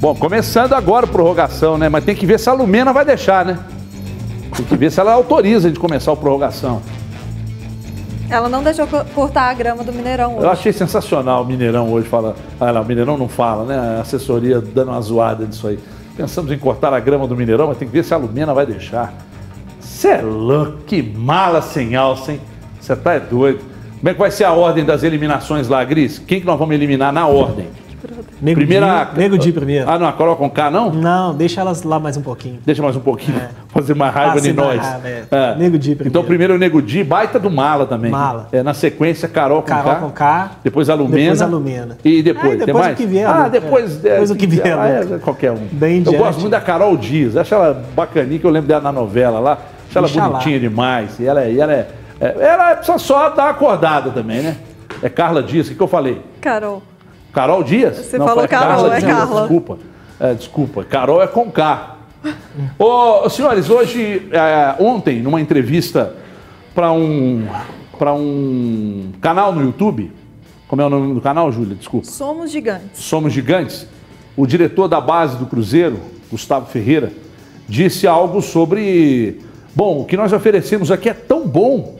[0.00, 1.88] Bom, começando agora a prorrogação, né?
[1.88, 3.58] Mas tem que ver se a Lumena vai deixar, né?
[4.56, 6.80] Tem que ver se ela autoriza de começar a prorrogação.
[8.30, 10.44] Ela não deixou co- cortar a grama do Mineirão hoje.
[10.44, 12.36] Eu achei sensacional o Mineirão hoje fala.
[12.60, 13.96] Ah, não, o Mineirão não fala, né?
[13.98, 15.78] A assessoria dando uma zoada disso aí.
[16.16, 18.64] Pensamos em cortar a grama do Mineirão, mas tem que ver se a Lumena vai
[18.66, 19.12] deixar.
[19.80, 22.40] Você é louco, que mala sem alça, hein?
[22.80, 23.60] Você tá é doido.
[24.00, 26.18] Como é que vai ser a ordem das eliminações lá, Gris?
[26.18, 27.66] Quem que nós vamos eliminar na ordem?
[28.40, 29.90] Nego Primeira- Di, Nego Di primeiro.
[29.90, 30.90] Ah, não, a Carol com K não?
[30.90, 32.58] Não, deixa elas lá mais um pouquinho.
[32.64, 33.38] Deixa mais um pouquinho.
[33.68, 34.80] Fazer mais raiva de nós.
[34.80, 35.24] raiva, é.
[35.30, 35.54] É.
[35.56, 36.08] Nego Di primeiro.
[36.08, 38.10] Então, primeiro o Nego Di, baita do Mala também.
[38.10, 38.48] Mala.
[38.52, 40.00] É, na sequência, Carol com Carol K.
[40.00, 40.50] com K.
[40.64, 41.18] Depois a Lumena.
[41.18, 41.98] Depois a Lumena.
[42.02, 42.94] E depois, tem depois mais?
[42.94, 45.58] o que vier, Ah, depois, É, depois o que vier, Ah, é, qualquer um.
[45.70, 46.16] Bem Eu diante.
[46.18, 47.36] gosto muito da Carol Dias.
[47.36, 49.58] Acho ela bacaninha, que eu lembro dela na novela lá.
[49.94, 51.20] Acho ela bonitinha demais.
[51.20, 51.88] E ela, é- e ela é, é-
[52.20, 54.58] Ela precisa só dar acordada também, né?
[55.02, 56.20] É Carla Dias, o que, que eu falei?
[56.40, 56.82] Carol.
[57.32, 57.96] Carol Dias?
[57.96, 59.40] Você falou foi Carol, é Dias, Carla.
[59.40, 59.78] Desculpa.
[60.18, 60.84] É, desculpa.
[60.84, 61.96] Carol é com K.
[62.78, 66.14] Ô, senhores, hoje, é, ontem, numa entrevista
[66.74, 67.46] para um,
[67.98, 70.12] para um canal no YouTube,
[70.68, 71.74] como é o nome do canal, Júlia?
[71.74, 72.06] Desculpa.
[72.06, 73.00] Somos gigantes.
[73.00, 73.86] Somos Gigantes,
[74.36, 75.98] o diretor da base do Cruzeiro,
[76.30, 77.10] Gustavo Ferreira,
[77.66, 79.40] disse algo sobre.
[79.74, 81.98] Bom, o que nós oferecemos aqui é tão bom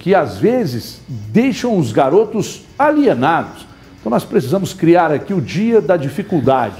[0.00, 3.66] que às vezes deixam os garotos alienados.
[4.00, 6.76] Então nós precisamos criar aqui o dia da dificuldade.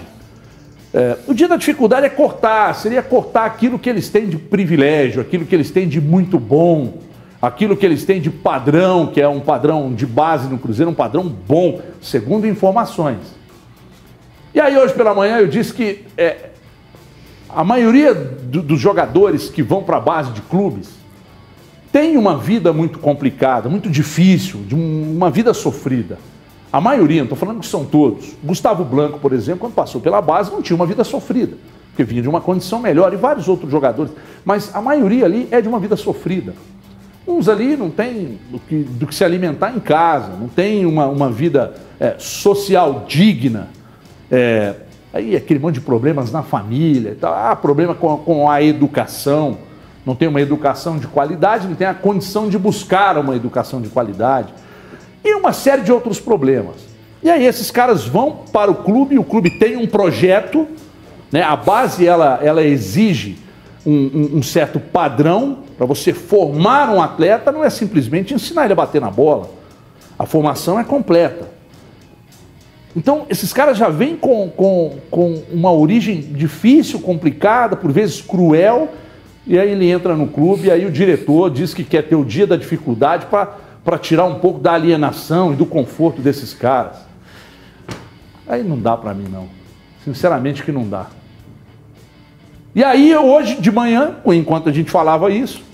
[0.92, 5.20] É, o dia da dificuldade é cortar, seria cortar aquilo que eles têm de privilégio,
[5.20, 6.94] aquilo que eles têm de muito bom,
[7.42, 10.94] aquilo que eles têm de padrão, que é um padrão de base no Cruzeiro, um
[10.94, 13.18] padrão bom, segundo informações.
[14.54, 16.48] E aí hoje pela manhã eu disse que é,
[17.50, 20.98] a maioria do- dos jogadores que vão para a base de clubes
[21.92, 26.18] tem uma vida muito complicada, muito difícil, de um- uma vida sofrida.
[26.72, 28.36] A maioria, não estou falando que são todos.
[28.44, 31.56] Gustavo Blanco, por exemplo, quando passou pela base, não tinha uma vida sofrida,
[31.90, 34.12] porque vinha de uma condição melhor, e vários outros jogadores.
[34.44, 36.54] Mas a maioria ali é de uma vida sofrida.
[37.26, 41.06] Uns ali não tem do que, do que se alimentar em casa, não tem uma,
[41.06, 43.68] uma vida é, social digna.
[44.30, 44.74] É,
[45.12, 47.34] aí aquele monte de problemas na família, tal.
[47.34, 49.58] ah, problema com, com a educação,
[50.04, 53.88] não tem uma educação de qualidade, não tem a condição de buscar uma educação de
[53.88, 54.52] qualidade.
[55.24, 56.76] E uma série de outros problemas.
[57.22, 60.66] E aí esses caras vão para o clube, o clube tem um projeto,
[61.30, 61.42] né?
[61.42, 63.36] a base ela, ela exige
[63.84, 68.72] um, um- um certo padrão para você formar um atleta, não é simplesmente ensinar ele
[68.72, 69.50] a bater na bola.
[70.18, 71.48] A formação é completa.
[72.96, 78.88] Então, esses caras já vêm com, com, com uma origem difícil, complicada, por vezes cruel,
[79.50, 82.24] e aí ele entra no clube, e aí o diretor diz que quer ter o
[82.24, 86.98] dia da dificuldade para tirar um pouco da alienação e do conforto desses caras.
[88.46, 89.48] Aí não dá para mim, não.
[90.04, 91.06] Sinceramente que não dá.
[92.76, 95.64] E aí, hoje de manhã, enquanto a gente falava isso,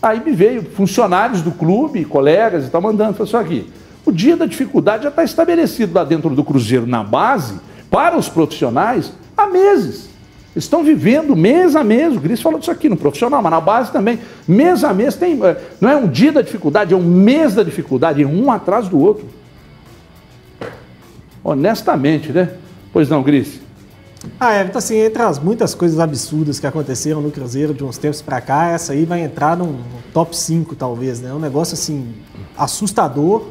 [0.00, 3.72] aí me veio funcionários do clube, colegas e tal, mandando, falou assim, aqui,
[4.06, 7.60] o dia da dificuldade já está estabelecido lá dentro do Cruzeiro, na base,
[7.90, 10.08] para os profissionais, há meses.
[10.54, 13.92] Estão vivendo mês a mês, o Gris falou disso aqui no profissional, mas na base
[13.92, 14.18] também.
[14.48, 15.40] Mês a mês tem.
[15.44, 18.98] eh, Não é um dia da dificuldade, é um mês da dificuldade, um atrás do
[18.98, 19.26] outro.
[21.42, 22.50] Honestamente, né?
[22.92, 23.60] Pois não, Gris?
[24.38, 28.20] Ah, Everton, assim, entre as muitas coisas absurdas que aconteceram no Cruzeiro de uns tempos
[28.20, 29.78] pra cá, essa aí vai entrar num
[30.12, 31.32] top 5, talvez, né?
[31.32, 32.12] Um negócio, assim,
[32.56, 33.44] assustador.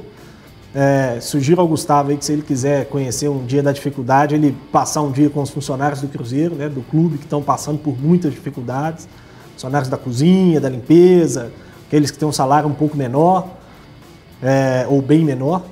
[0.73, 4.55] É, sugiro ao Gustavo aí que se ele quiser conhecer um dia da dificuldade, ele
[4.71, 6.69] passar um dia com os funcionários do Cruzeiro, né?
[6.69, 9.07] Do clube, que estão passando por muitas dificuldades.
[9.53, 11.51] Funcionários da cozinha, da limpeza,
[11.87, 13.47] aqueles que têm um salário um pouco menor,
[14.41, 15.63] é, ou bem menor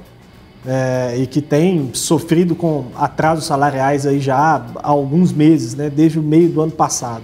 [0.67, 6.19] é, e que tem sofrido com atrasos salariais aí já há alguns meses, né, desde
[6.19, 7.23] o meio do ano passado.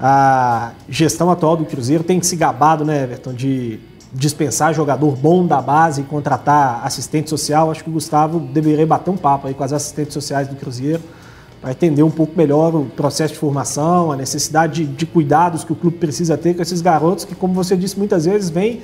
[0.00, 3.78] A gestão atual do Cruzeiro tem se gabado, né, Everton, de
[4.12, 7.70] dispensar jogador bom da base e contratar assistente social.
[7.70, 11.02] Acho que o Gustavo deveria bater um papo aí com as assistentes sociais do Cruzeiro
[11.60, 15.72] para entender um pouco melhor o processo de formação, a necessidade de, de cuidados que
[15.72, 18.80] o clube precisa ter com esses garotos que, como você disse, muitas vezes vêm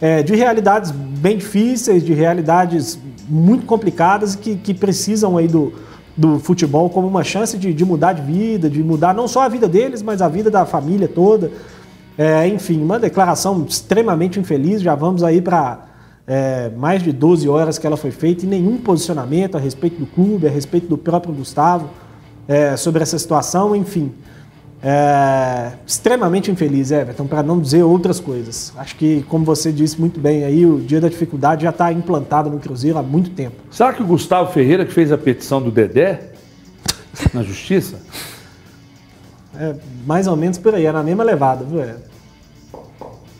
[0.00, 2.98] é, de realidades bem difíceis, de realidades
[3.28, 5.72] muito complicadas que, que precisam aí do,
[6.16, 9.48] do futebol como uma chance de, de mudar de vida, de mudar não só a
[9.48, 11.50] vida deles, mas a vida da família toda.
[12.18, 14.82] É, enfim, uma declaração extremamente infeliz.
[14.82, 15.86] Já vamos aí para
[16.26, 20.06] é, mais de 12 horas que ela foi feita e nenhum posicionamento a respeito do
[20.06, 21.88] clube, a respeito do próprio Gustavo
[22.48, 23.76] é, sobre essa situação.
[23.76, 24.12] Enfim,
[24.82, 28.72] é, extremamente infeliz, Everton, para não dizer outras coisas.
[28.76, 32.50] Acho que, como você disse muito bem aí, o dia da dificuldade já está implantado
[32.50, 33.56] no Cruzeiro há muito tempo.
[33.70, 36.32] Será que o Gustavo Ferreira, que fez a petição do Dedé
[37.32, 38.00] na justiça?
[39.56, 39.74] É
[40.06, 41.80] mais ou menos por aí, é na mesma levada, viu?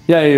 [0.09, 0.37] E aí,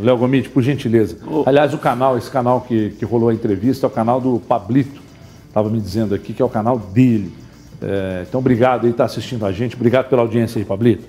[0.00, 1.16] Léo Gomide, por gentileza.
[1.46, 5.00] Aliás, o canal, esse canal que, que rolou a entrevista é o canal do Pablito.
[5.46, 7.32] Estava me dizendo aqui que é o canal dele.
[7.80, 9.76] É, então, obrigado aí estar assistindo a gente.
[9.76, 11.04] Obrigado pela audiência aí, Pablito.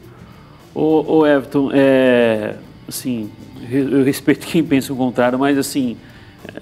[0.75, 2.53] Ô, ô Everton, é,
[2.87, 3.31] assim,
[3.71, 5.97] eu respeito quem pensa o contrário, mas assim,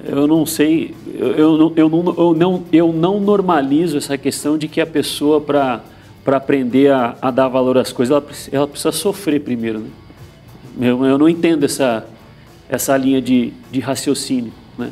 [0.05, 4.57] eu não sei, eu, eu, não- eu, não, eu, não, eu não normalizo essa questão
[4.57, 5.81] de que a pessoa, para
[6.27, 9.79] aprender a, a dar valor às coisas, ela, ela precisa sofrer primeiro.
[9.79, 9.89] Né?
[10.79, 12.07] Eu, eu não entendo essa,
[12.69, 14.53] essa linha de, de raciocínio.
[14.77, 14.91] Né?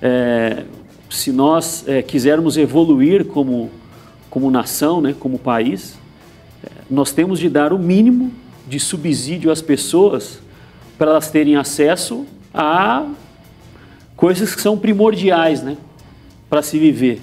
[0.00, 0.64] É,
[1.08, 3.70] se nós é, quisermos evoluir como,
[4.28, 5.98] como nação, né, como país,
[6.64, 8.32] é, nós temos de dar o mínimo
[8.66, 10.40] de subsídio às pessoas
[10.98, 13.06] para elas terem acesso a
[14.16, 15.76] coisas que são primordiais né,
[16.48, 17.20] para se viver: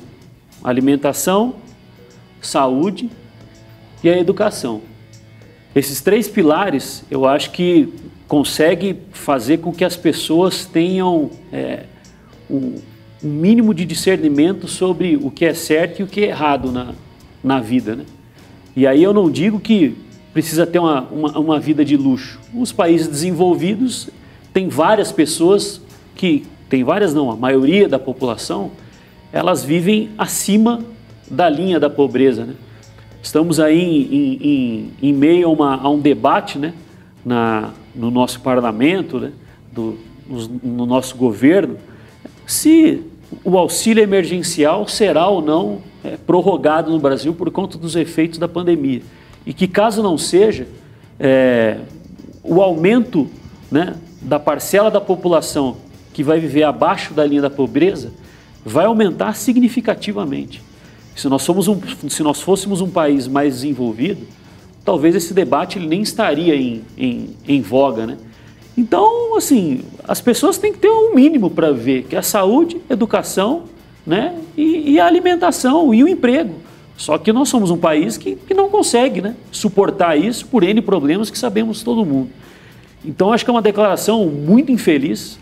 [0.64, 1.56] alimentação,
[2.41, 3.10] saúde
[4.04, 4.82] e a educação.
[5.76, 7.93] Esses três pilares, eu acho que
[8.28, 11.84] consegue fazer com que as pessoas tenham é,
[12.49, 12.76] um,
[13.24, 16.93] um mínimo de discernimento sobre o que é certo e o que é errado na,
[17.43, 17.95] na vida.
[17.95, 18.05] Né?
[18.76, 19.95] E aí eu não digo que
[20.34, 22.39] precisa ter uma, uma, uma vida de luxo.
[22.53, 24.09] Os países desenvolvidos
[24.53, 25.82] têm várias pessoas
[26.15, 28.72] que, tem várias não, a maioria da população,
[29.32, 30.84] elas vivem acima
[31.30, 32.45] da linha da pobreza.
[32.45, 32.53] Né?
[33.22, 36.74] Estamos aí em, em- em- meio a, uma- a um debate né,
[37.26, 39.32] na, no nosso parlamento, né,
[39.72, 39.97] do-
[40.64, 41.77] no nosso governo,
[42.45, 43.02] se
[43.44, 48.48] o auxílio emergencial será ou não é, prorrogado no Brasil por conta dos efeitos da
[48.48, 49.02] pandemia.
[49.45, 50.68] E que, caso não seja,
[51.19, 51.77] é,
[52.44, 53.27] o aumento
[53.72, 55.77] né, da parcela da população
[56.14, 58.11] que vai viver abaixo da linha da pobreza
[58.64, 60.61] vai aumentar significativamente.
[61.20, 61.78] Se nós, somos um,
[62.08, 64.26] se nós fôssemos um país mais desenvolvido,
[64.86, 68.08] talvez esse debate ele nem estaria em, em, em voga.
[68.08, 68.18] Né?
[68.78, 72.80] Então, assim, as pessoas têm que ter um mínimo para ver, que é a saúde,
[72.90, 73.64] educação
[74.08, 74.34] né?
[74.56, 76.56] e, e a alimentação e o emprego.
[76.96, 79.36] Só que nós somos um país que, que não consegue né?
[79.52, 82.30] suportar isso por N problemas que sabemos todo mundo.
[83.04, 85.38] Então, acho que é uma declaração muito infeliz.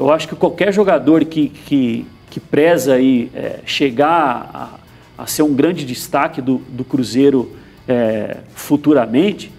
[0.00, 4.87] Eu acho que qualquer jogador que, que, que preza aí, é, chegar a,
[5.18, 7.50] a ser um grande destaque do, do Cruzeiro
[7.88, 9.50] é, futuramente,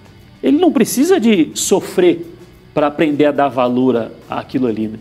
[0.41, 2.26] ele não precisa de sofrer
[2.73, 4.88] para aprender a dar valor àquilo ali.
[4.88, 4.99] Né?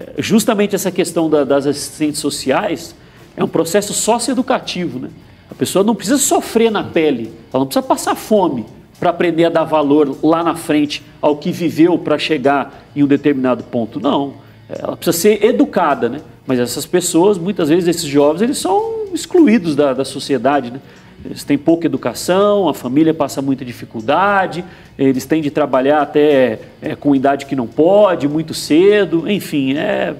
[0.00, 2.94] É, justamente essa questão da- das assistentes sociais
[3.36, 4.98] é um processo socioeducativo.
[4.98, 5.10] Né?
[5.50, 8.64] A pessoa não precisa sofrer na pele, ela não precisa passar fome
[8.98, 13.06] para aprender a dar valor lá na frente ao que viveu para chegar em um
[13.06, 14.00] determinado ponto.
[14.00, 14.34] Não,
[14.68, 16.20] ela precisa ser educada, né?
[16.46, 20.80] Mas essas pessoas, muitas vezes esses jovens, eles são excluídos da, da sociedade, né?
[21.24, 24.64] Eles têm pouca educação, a família passa muita dificuldade,
[24.98, 30.16] eles têm de trabalhar até é, com idade que não pode, muito cedo, enfim, é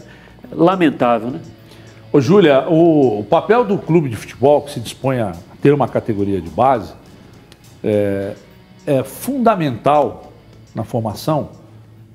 [0.52, 1.40] lamentável, né?
[2.12, 5.88] Ô, Júlia, o, o papel do clube de futebol que se dispõe a ter uma
[5.88, 6.92] categoria de base
[7.82, 8.34] é,
[8.86, 10.32] é fundamental
[10.74, 11.48] na formação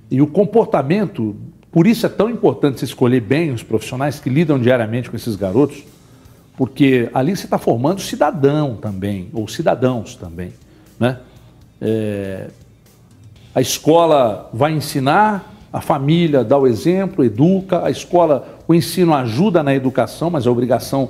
[0.10, 1.36] e o comportamento,
[1.72, 5.36] por isso é tão importante se escolher bem os profissionais que lidam diariamente com esses
[5.36, 5.84] garotos,
[6.58, 10.52] porque ali você está formando cidadão também, ou cidadãos também.
[11.00, 11.20] Né?
[11.80, 12.48] É,
[13.54, 19.62] a escola vai ensinar, a família dá o exemplo, educa, a escola, o ensino ajuda
[19.62, 21.10] na educação, mas a obrigação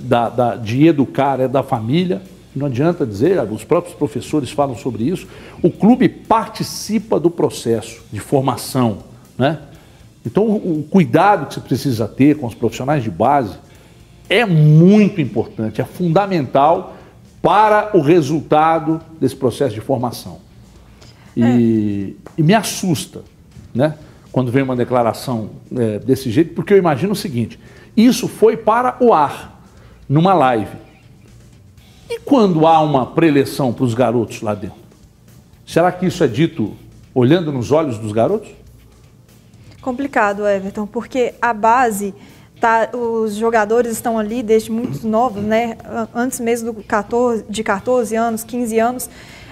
[0.00, 2.20] da, da, de educar é da família.
[2.54, 5.28] Não adianta dizer, os próprios professores falam sobre isso.
[5.62, 8.98] O clube participa do processo de formação.
[9.36, 9.60] Né?
[10.26, 13.67] Então, o cuidado que você precisa ter com os profissionais de base
[14.28, 16.96] é muito importante, é fundamental
[17.40, 20.38] para o resultado desse processo de formação.
[21.36, 22.32] E, é.
[22.36, 23.22] e me assusta,
[23.74, 23.94] né?
[24.30, 27.58] Quando vem uma declaração é, desse jeito, porque eu imagino o seguinte:
[27.96, 29.62] isso foi para o ar,
[30.08, 30.76] numa live.
[32.10, 34.78] E quando há uma preleção para os garotos lá dentro?
[35.66, 36.74] Será que isso é dito
[37.14, 38.50] olhando nos olhos dos garotos?
[39.80, 42.14] Complicado, Everton, porque a base
[42.60, 45.76] Tá, os jogadores estão ali desde muito novos, né?
[46.12, 49.10] Antes mesmo do 14, de 14 anos, 15 anos,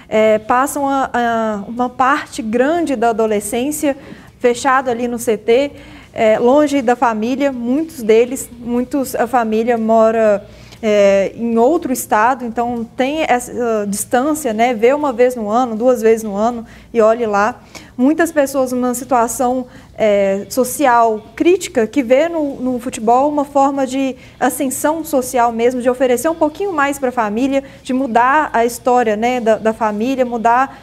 [0.09, 3.95] é, passam a, a uma parte grande da adolescência
[4.39, 5.71] fechado ali no CT,
[6.13, 7.51] é, longe da família.
[7.51, 10.45] Muitos deles, muitos a família mora
[10.81, 14.73] é, em outro estado, então tem essa uh, distância, né?
[14.73, 17.61] Vê uma vez no ano, duas vezes no ano e olhe lá.
[17.97, 19.65] Muitas pessoas numa situação
[19.97, 25.89] é, social crítica que vê no, no, futebol uma forma de ascensão social mesmo, de
[25.89, 30.23] oferecer um pouquinho mais para a família, de mudar a história né, da, da família,
[30.23, 30.79] mudar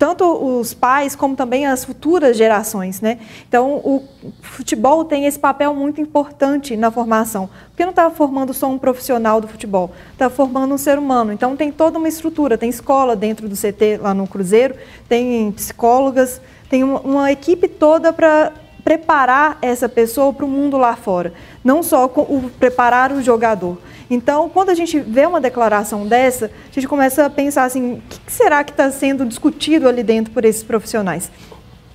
[0.00, 3.18] tanto os pais como também as futuras gerações, né?
[3.46, 4.02] Então, o
[4.40, 9.42] futebol tem esse papel muito importante na formação, porque não está formando só um profissional
[9.42, 11.34] do futebol, está formando um ser humano.
[11.34, 14.74] Então, tem toda uma estrutura, tem escola dentro do CT lá no Cruzeiro,
[15.06, 16.40] tem psicólogas,
[16.70, 21.82] tem uma, uma equipe toda para preparar essa pessoa para o mundo lá fora, não
[21.82, 23.76] só o, preparar o jogador.
[24.10, 28.02] Então, quando a gente vê uma declaração dessa, a gente começa a pensar assim: o
[28.08, 31.30] que será que está sendo discutido ali dentro por esses profissionais?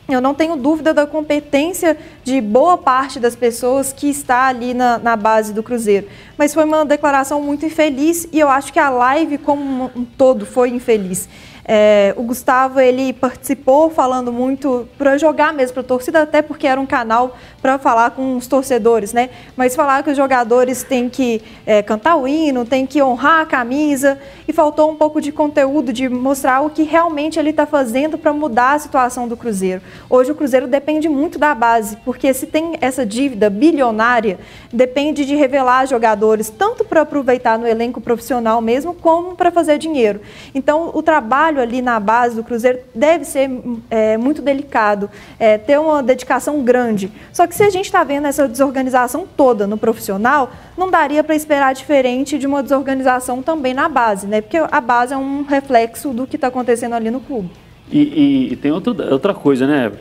[0.07, 4.99] Eu não tenho dúvida da competência de boa parte das pessoas que está ali na,
[4.99, 6.07] na, base do Cruzeiro.
[6.37, 10.45] Mas foi uma declaração muito infeliz e eu acho que a live como um todo
[10.45, 11.27] foi infeliz.
[11.67, 16.67] É, o Gustavo ele participou falando muito para jogar mesmo para a torcida, até porque
[16.67, 19.31] era um canal para falar com os torcedores, né?
[19.57, 23.45] Mas falar que os jogadores têm que é, cantar o hino, têm que honrar a
[23.47, 28.15] camisa e faltou um pouco de conteúdo de mostrar o que realmente ele está fazendo
[28.15, 29.81] para mudar a situação do Cruzeiro.
[30.07, 34.37] Hoje o Cruzeiro depende muito da base, porque se tem essa dívida bilionária,
[34.71, 40.21] depende de revelar jogadores tanto para aproveitar no elenco profissional mesmo, como para fazer dinheiro.
[40.53, 43.49] Então o trabalho trabalho ali na base do Cruzeiro deve ser
[43.89, 45.09] é, muito delicado,
[45.39, 47.11] é, ter uma dedicação grande.
[47.31, 51.35] Só que se a gente está vendo essa desorganização toda no profissional, não daria para
[51.35, 54.41] esperar diferente de uma desorganização também na base, né?
[54.41, 57.49] Porque a base é um reflexo do que está acontecendo ali no clube.
[57.91, 59.91] E, e, e tem outro, outra coisa, né,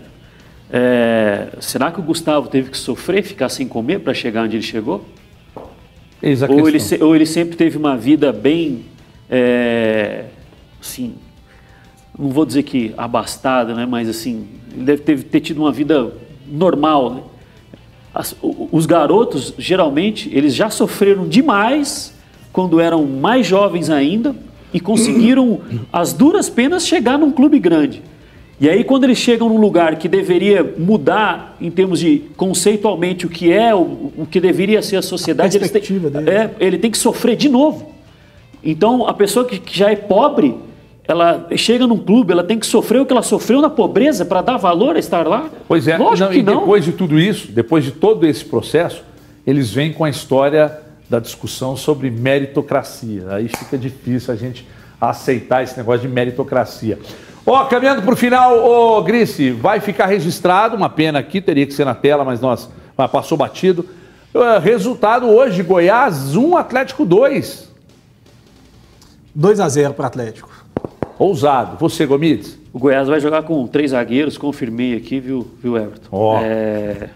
[0.73, 4.63] é, será que o Gustavo teve que sofrer, ficar sem comer para chegar onde ele
[4.63, 5.05] chegou?
[6.49, 8.87] ou, ele, ou ele sempre teve uma vida bem,
[9.29, 10.25] é,
[10.81, 11.15] assim,
[12.19, 16.13] não vou dizer que abastada, né, mas assim, ele deve ter, ter tido uma vida
[16.47, 17.15] normal.
[17.15, 17.23] Né?
[18.15, 22.15] As, os garotos, geralmente, eles já sofreram demais
[22.53, 24.35] quando eram mais jovens ainda
[24.73, 25.61] e conseguiram,
[25.93, 28.03] as duras penas, chegar num clube grande.
[28.61, 33.29] E aí, quando eles chegam num lugar que deveria mudar em termos de conceitualmente o
[33.29, 35.83] que é, o, o que deveria ser a sociedade, a têm,
[36.29, 37.93] é, ele tem que sofrer de novo.
[38.63, 40.55] Então, a pessoa que, que já é pobre,
[41.07, 44.41] ela chega num clube, ela tem que sofrer o que ela sofreu na pobreza para
[44.41, 45.51] dar valor a estar lá?
[45.69, 46.61] Pois é, Lógico não, que e não.
[46.61, 49.05] depois de tudo isso, depois de todo esse processo,
[49.47, 53.27] eles vêm com a história da discussão sobre meritocracia.
[53.29, 54.67] Aí fica difícil a gente
[54.99, 56.99] aceitar esse negócio de meritocracia.
[57.47, 61.43] Ó, oh, caminhando para o final, ô oh, Grice, vai ficar registrado, uma pena aqui,
[61.43, 62.71] teria que ser na tela, mas nós
[63.13, 63.87] passou batido.
[64.35, 67.71] Uh, resultado hoje, Goiás 1, Atlético 2.
[69.35, 70.64] 2 a 0 para o Atlético.
[71.19, 71.77] Ousado.
[71.79, 72.59] Você, Gomides?
[72.73, 76.09] O Goiás vai jogar com três zagueiros, confirmei aqui, viu, viu Everton?
[76.11, 76.37] Oh.
[76.43, 77.11] É...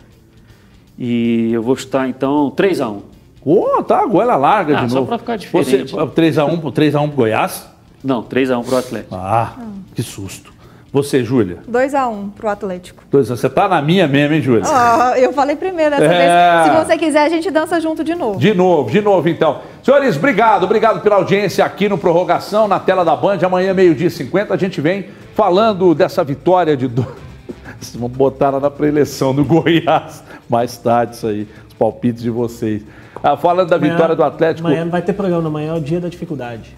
[0.99, 3.01] E eu vou chutar então 3x1.
[3.45, 5.09] Ô, tá, goela larga Ah, de só novo.
[5.09, 5.93] pra ficar diferente.
[5.93, 7.67] Você, 3x1 3x1 pro Goiás?
[8.03, 9.15] Não, 3x1 pro Atlético.
[9.15, 9.57] Ah,
[9.95, 10.53] que susto.
[10.93, 11.59] Você, Júlia?
[11.71, 13.03] 2x1 pro Atlético.
[13.11, 14.63] Dois- Você tá na minha mesmo, hein, Júlia?
[14.67, 16.65] Ah, eu falei primeiro dessa É.
[16.65, 16.73] vez.
[16.79, 18.39] Se você quiser, a gente dança junto de novo.
[18.39, 19.61] De novo, de novo então.
[19.83, 23.39] Senhores, obrigado, obrigado pela audiência aqui no Prorrogação, na tela da Band.
[23.45, 26.89] Amanhã, meio-dia e 50, a gente vem falando dessa vitória de.
[26.89, 27.07] Do...
[27.79, 30.25] Vocês vão botar lá na preleção do Goiás.
[30.49, 31.47] Mais tarde, isso aí.
[31.69, 32.83] Os palpites de vocês.
[33.23, 34.67] Ah, falando da Amanhã- vitória do Atlético.
[34.67, 36.75] Amanhã não vai ter programa, amanhã é o dia da dificuldade.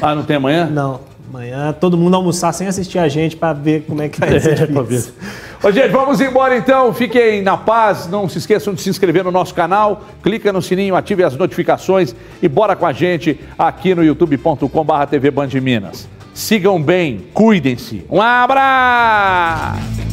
[0.00, 0.66] Ah, não tem amanhã?
[0.66, 1.00] Não.
[1.32, 4.68] Amanhã todo mundo almoçar sem assistir a gente pra ver como é que vai ser.
[4.68, 5.66] É.
[5.66, 6.92] Ô, gente, vamos embora então.
[6.92, 8.08] Fiquem na paz.
[8.08, 10.02] Não se esqueçam de se inscrever no nosso canal.
[10.24, 15.46] Clica no sininho, ative as notificações e bora com a gente aqui no youtube.com/tv Band
[15.46, 16.08] de Minas.
[16.34, 18.04] Sigam bem, cuidem-se.
[18.10, 20.09] Um abraço!